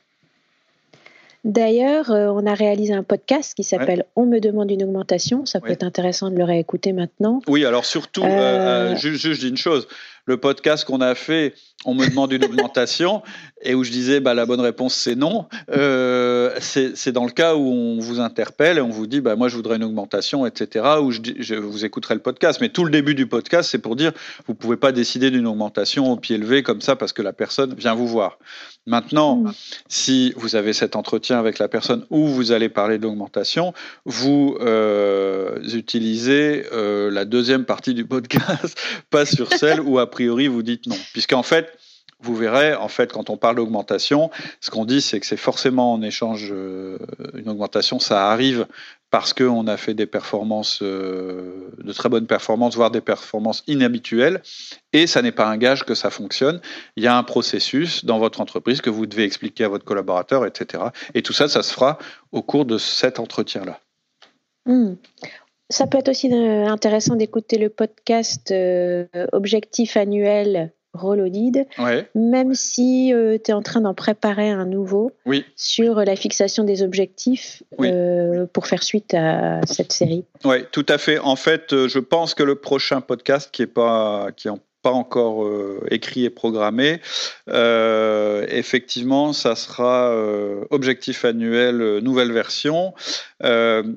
D'ailleurs, 1.48 2.12
euh, 2.12 2.28
on 2.28 2.46
a 2.46 2.54
réalisé 2.54 2.94
un 2.94 3.04
podcast 3.04 3.54
qui 3.54 3.64
s'appelle 3.64 4.04
On 4.18 4.26
me 4.26 4.40
demande 4.40 4.70
une 4.70 4.84
augmentation. 4.84 5.46
Ça 5.46 5.62
peut 5.62 5.72
être 5.72 5.84
intéressant 5.84 6.30
de 6.30 6.36
le 6.36 6.44
réécouter 6.44 6.92
maintenant. 6.92 7.42
Oui, 7.48 7.64
alors 7.64 7.86
surtout, 7.86 8.22
euh, 8.22 8.92
euh, 8.92 8.96
juste, 8.98 9.32
je 9.32 9.40
dis 9.40 9.48
une 9.48 9.56
chose. 9.56 9.88
Le 10.26 10.36
podcast 10.36 10.84
qu'on 10.84 11.00
a 11.00 11.16
fait, 11.16 11.54
on 11.86 11.94
me 11.94 12.06
demande 12.06 12.34
une 12.34 12.44
augmentation, 12.44 13.22
et 13.62 13.76
où 13.76 13.86
je 13.86 13.92
disais 13.92 14.20
bah, 14.20 14.34
la 14.34 14.46
bonne 14.46 14.60
réponse 14.60 14.94
c'est 14.94 15.16
non. 15.16 15.46
c'est 16.60 17.12
dans 17.14 17.24
le 17.24 17.32
cas 17.32 17.56
où 17.56 17.66
on 17.66 18.00
vous 18.00 18.20
interpelle 18.20 18.78
et 18.78 18.82
on 18.82 18.90
vous 18.90 19.08
dit 19.08 19.22
bah, 19.22 19.38
moi 19.38 19.48
je 19.48 19.56
voudrais 19.56 19.78
une 19.78 19.86
augmentation, 19.86 20.46
etc. 20.46 20.84
Où 21.02 21.12
je, 21.12 21.22
je 21.40 21.56
vous 21.56 21.86
écouterai 21.86 22.16
le 22.16 22.20
podcast. 22.20 22.60
Mais 22.60 22.68
tout 22.68 22.84
le 22.84 22.92
début 22.92 23.16
du 23.16 23.26
podcast, 23.26 23.70
c'est 23.72 23.78
pour 23.78 23.96
dire 23.96 24.12
vous 24.48 24.54
pouvez 24.54 24.76
pas 24.76 24.92
décider 24.92 25.32
d'une 25.32 25.48
augmentation 25.48 26.12
au 26.12 26.18
pied 26.18 26.38
levé 26.38 26.62
comme 26.62 26.82
ça 26.82 26.98
parce 26.98 27.14
que 27.14 27.22
la 27.22 27.32
personne 27.32 27.74
vient 27.74 27.96
vous 27.96 28.08
voir. 28.08 28.38
Maintenant, 28.88 29.36
mm. 29.36 29.54
si 29.90 30.34
vous 30.38 30.56
avez 30.56 30.74
cet 30.74 30.96
entretien 30.96 31.37
avec 31.38 31.60
la 31.60 31.68
personne 31.68 32.06
où 32.10 32.28
vous 32.28 32.52
allez 32.52 32.70
parler 32.70 32.98
d'augmentation, 32.98 33.74
vous 34.06 34.58
euh, 34.62 35.60
utilisez 35.74 36.66
euh, 36.72 37.10
la 37.12 37.26
deuxième 37.26 37.66
partie 37.66 37.94
du 37.94 38.06
podcast, 38.06 38.78
pas 39.10 39.26
sur 39.26 39.52
celle 39.54 39.82
où 39.82 40.00
a 40.00 40.10
priori 40.10 40.48
vous 40.48 40.64
dites 40.64 40.88
non. 40.88 40.98
Puisqu'en 41.14 41.44
fait, 41.44 41.78
vous 42.20 42.36
verrez, 42.36 42.74
en 42.74 42.88
fait, 42.88 43.12
quand 43.14 43.30
on 43.30 43.38
parle 43.38 43.58
d'augmentation, 43.58 44.32
ce 44.60 44.72
qu'on 44.72 44.86
dit, 44.86 45.02
c'est 45.02 45.20
que 45.20 45.26
c'est 45.26 45.38
forcément 45.38 45.94
en 45.94 46.02
échange 46.02 46.50
euh, 46.52 46.98
une 47.36 47.48
augmentation, 47.48 48.00
ça 48.00 48.32
arrive 48.32 48.66
parce 49.10 49.34
qu'on 49.34 49.68
a 49.68 49.78
fait 49.78 49.94
des 49.94 50.06
performances, 50.06 50.80
euh, 50.82 51.70
de 51.78 51.94
très 51.94 52.10
bonnes 52.10 52.28
performances, 52.28 52.76
voire 52.76 52.92
des 52.92 53.02
performances 53.02 53.64
inhabituelles, 53.68 54.42
et 54.94 55.08
ça 55.08 55.22
n'est 55.22 55.32
pas 55.32 55.48
un 55.48 55.58
gage 55.58 55.86
que 55.86 55.96
ça 55.96 56.10
fonctionne. 56.10 56.62
Il 56.96 57.04
y 57.04 57.08
a 57.08 57.18
un 57.18 57.24
processus 57.24 58.04
dans 58.04 58.20
votre 58.20 58.42
entreprise 58.42 58.82
que 58.82 58.90
vous 58.90 59.06
devez 59.06 59.24
expliquer 59.24 59.64
à 59.64 59.70
votre 59.70 59.86
collaborateur, 59.86 60.46
etc. 60.46 60.84
Et 61.14 61.22
tout 61.22 61.34
ça, 61.34 61.48
ça 61.48 61.64
se 61.64 61.74
fera 61.74 61.98
au 62.32 62.42
cours 62.42 62.66
de 62.66 62.78
cet 62.78 63.20
entretien-là. 63.20 63.80
Hmm. 64.66 64.96
Ça 65.70 65.88
peut 65.88 65.98
être 65.98 66.10
aussi 66.10 66.32
euh, 66.34 66.66
intéressant 66.68 67.16
d'écouter 67.16 67.58
le 67.58 67.70
podcast 67.70 68.54
Objectif 69.32 69.98
annuel 69.98 70.74
Rolodid, 70.98 71.66
même 72.16 72.54
si 72.54 73.14
euh, 73.14 73.38
tu 73.44 73.52
es 73.52 73.54
en 73.54 73.62
train 73.62 73.82
d'en 73.82 73.94
préparer 73.94 74.50
un 74.50 74.66
nouveau 74.66 75.12
sur 75.56 75.96
la 75.96 76.16
fixation 76.16 76.64
des 76.64 76.84
objectifs 76.84 77.64
euh, 77.80 78.46
pour 78.52 78.68
faire 78.68 78.84
suite 78.84 79.14
à 79.14 79.62
cette 79.66 79.92
série. 79.92 80.26
Oui, 80.44 80.66
tout 80.72 80.86
à 80.90 80.98
fait. 80.98 81.20
En 81.20 81.36
fait, 81.36 81.74
euh, 81.74 81.88
je 81.88 82.00
pense 82.00 82.34
que 82.34 82.44
le 82.44 82.56
prochain 82.56 83.02
podcast 83.02 83.50
qui 83.52 83.64
est 83.64 83.68
pas 83.68 84.30
qui 84.36 84.48
est 84.48 84.52
encore 84.92 85.48
écrit 85.90 86.26
et 86.26 86.30
programmé. 86.30 87.00
effectivement, 87.48 89.34
ça 89.34 89.56
sera 89.56 90.14
objectif 90.70 91.26
annuel, 91.26 92.00
nouvelle 92.00 92.32
version, 92.32 92.94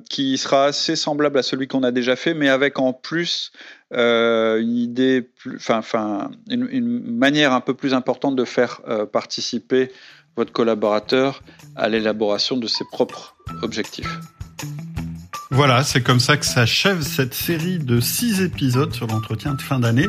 qui 0.09 0.37
sera 0.37 0.65
assez 0.65 0.95
semblable 0.95 1.37
à 1.37 1.43
celui 1.43 1.67
qu'on 1.67 1.83
a 1.83 1.91
déjà 1.91 2.15
fait, 2.15 2.33
mais 2.33 2.49
avec 2.49 2.79
en 2.79 2.93
plus 2.93 3.51
euh, 3.93 4.61
une 4.61 4.77
idée, 4.77 5.29
enfin, 5.55 6.31
une, 6.49 7.17
manière 7.17 7.51
un 7.51 7.59
peu 7.59 7.73
plus 7.73 7.93
importante 7.93 8.37
de 8.37 8.45
faire 8.45 8.79
euh, 8.87 9.05
participer 9.05 9.91
votre 10.37 10.53
collaborateur 10.53 11.41
à 11.75 11.89
l'élaboration 11.89 12.55
de 12.55 12.67
ses 12.67 12.85
propres 12.85 13.35
objectifs. 13.63 14.17
Voilà, 15.53 15.83
c'est 15.83 16.01
comme 16.01 16.21
ça 16.21 16.37
que 16.37 16.45
s'achève 16.45 17.01
cette 17.01 17.33
série 17.33 17.77
de 17.77 17.99
six 17.99 18.41
épisodes 18.41 18.93
sur 18.93 19.07
l'entretien 19.07 19.53
de 19.53 19.61
fin 19.61 19.81
d'année. 19.81 20.07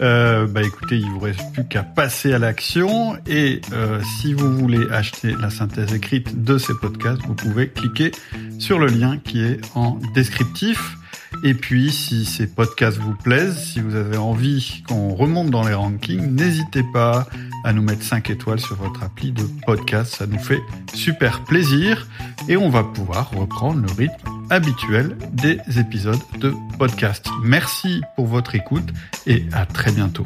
Euh, 0.00 0.46
bah 0.46 0.62
écoutez, 0.62 0.96
il 0.96 1.06
vous 1.10 1.20
reste 1.20 1.52
plus 1.52 1.68
qu'à 1.68 1.82
passer 1.82 2.32
à 2.32 2.38
l'action 2.38 3.18
et 3.26 3.60
euh, 3.74 4.00
si 4.18 4.32
vous 4.32 4.50
voulez 4.56 4.90
acheter 4.90 5.34
la 5.38 5.50
synthèse 5.50 5.92
écrite 5.92 6.42
de 6.42 6.56
ces 6.56 6.72
podcasts, 6.72 7.20
vous 7.26 7.34
pouvez 7.34 7.68
cliquer 7.68 8.10
sur 8.58 8.78
le 8.78 8.86
lien 8.86 9.18
qui 9.18 9.42
est 9.42 9.60
en 9.74 9.98
descriptif. 10.14 10.96
Et 11.42 11.54
puis, 11.54 11.90
si 11.90 12.24
ces 12.24 12.46
podcasts 12.46 12.98
vous 12.98 13.14
plaisent, 13.14 13.56
si 13.56 13.80
vous 13.80 13.94
avez 13.94 14.16
envie 14.16 14.82
qu'on 14.86 15.14
remonte 15.14 15.50
dans 15.50 15.66
les 15.66 15.74
rankings, 15.74 16.34
n'hésitez 16.34 16.82
pas 16.92 17.26
à 17.64 17.72
nous 17.72 17.82
mettre 17.82 18.02
5 18.02 18.30
étoiles 18.30 18.60
sur 18.60 18.76
votre 18.76 19.02
appli 19.02 19.32
de 19.32 19.44
podcast. 19.66 20.16
Ça 20.16 20.26
nous 20.26 20.38
fait 20.38 20.60
super 20.94 21.44
plaisir 21.44 22.06
et 22.48 22.56
on 22.56 22.68
va 22.68 22.84
pouvoir 22.84 23.30
reprendre 23.30 23.80
le 23.80 23.92
rythme 23.92 24.30
habituel 24.50 25.16
des 25.32 25.58
épisodes 25.78 26.20
de 26.38 26.54
podcast. 26.78 27.26
Merci 27.42 28.02
pour 28.16 28.26
votre 28.26 28.54
écoute 28.54 28.88
et 29.26 29.44
à 29.52 29.66
très 29.66 29.92
bientôt. 29.92 30.24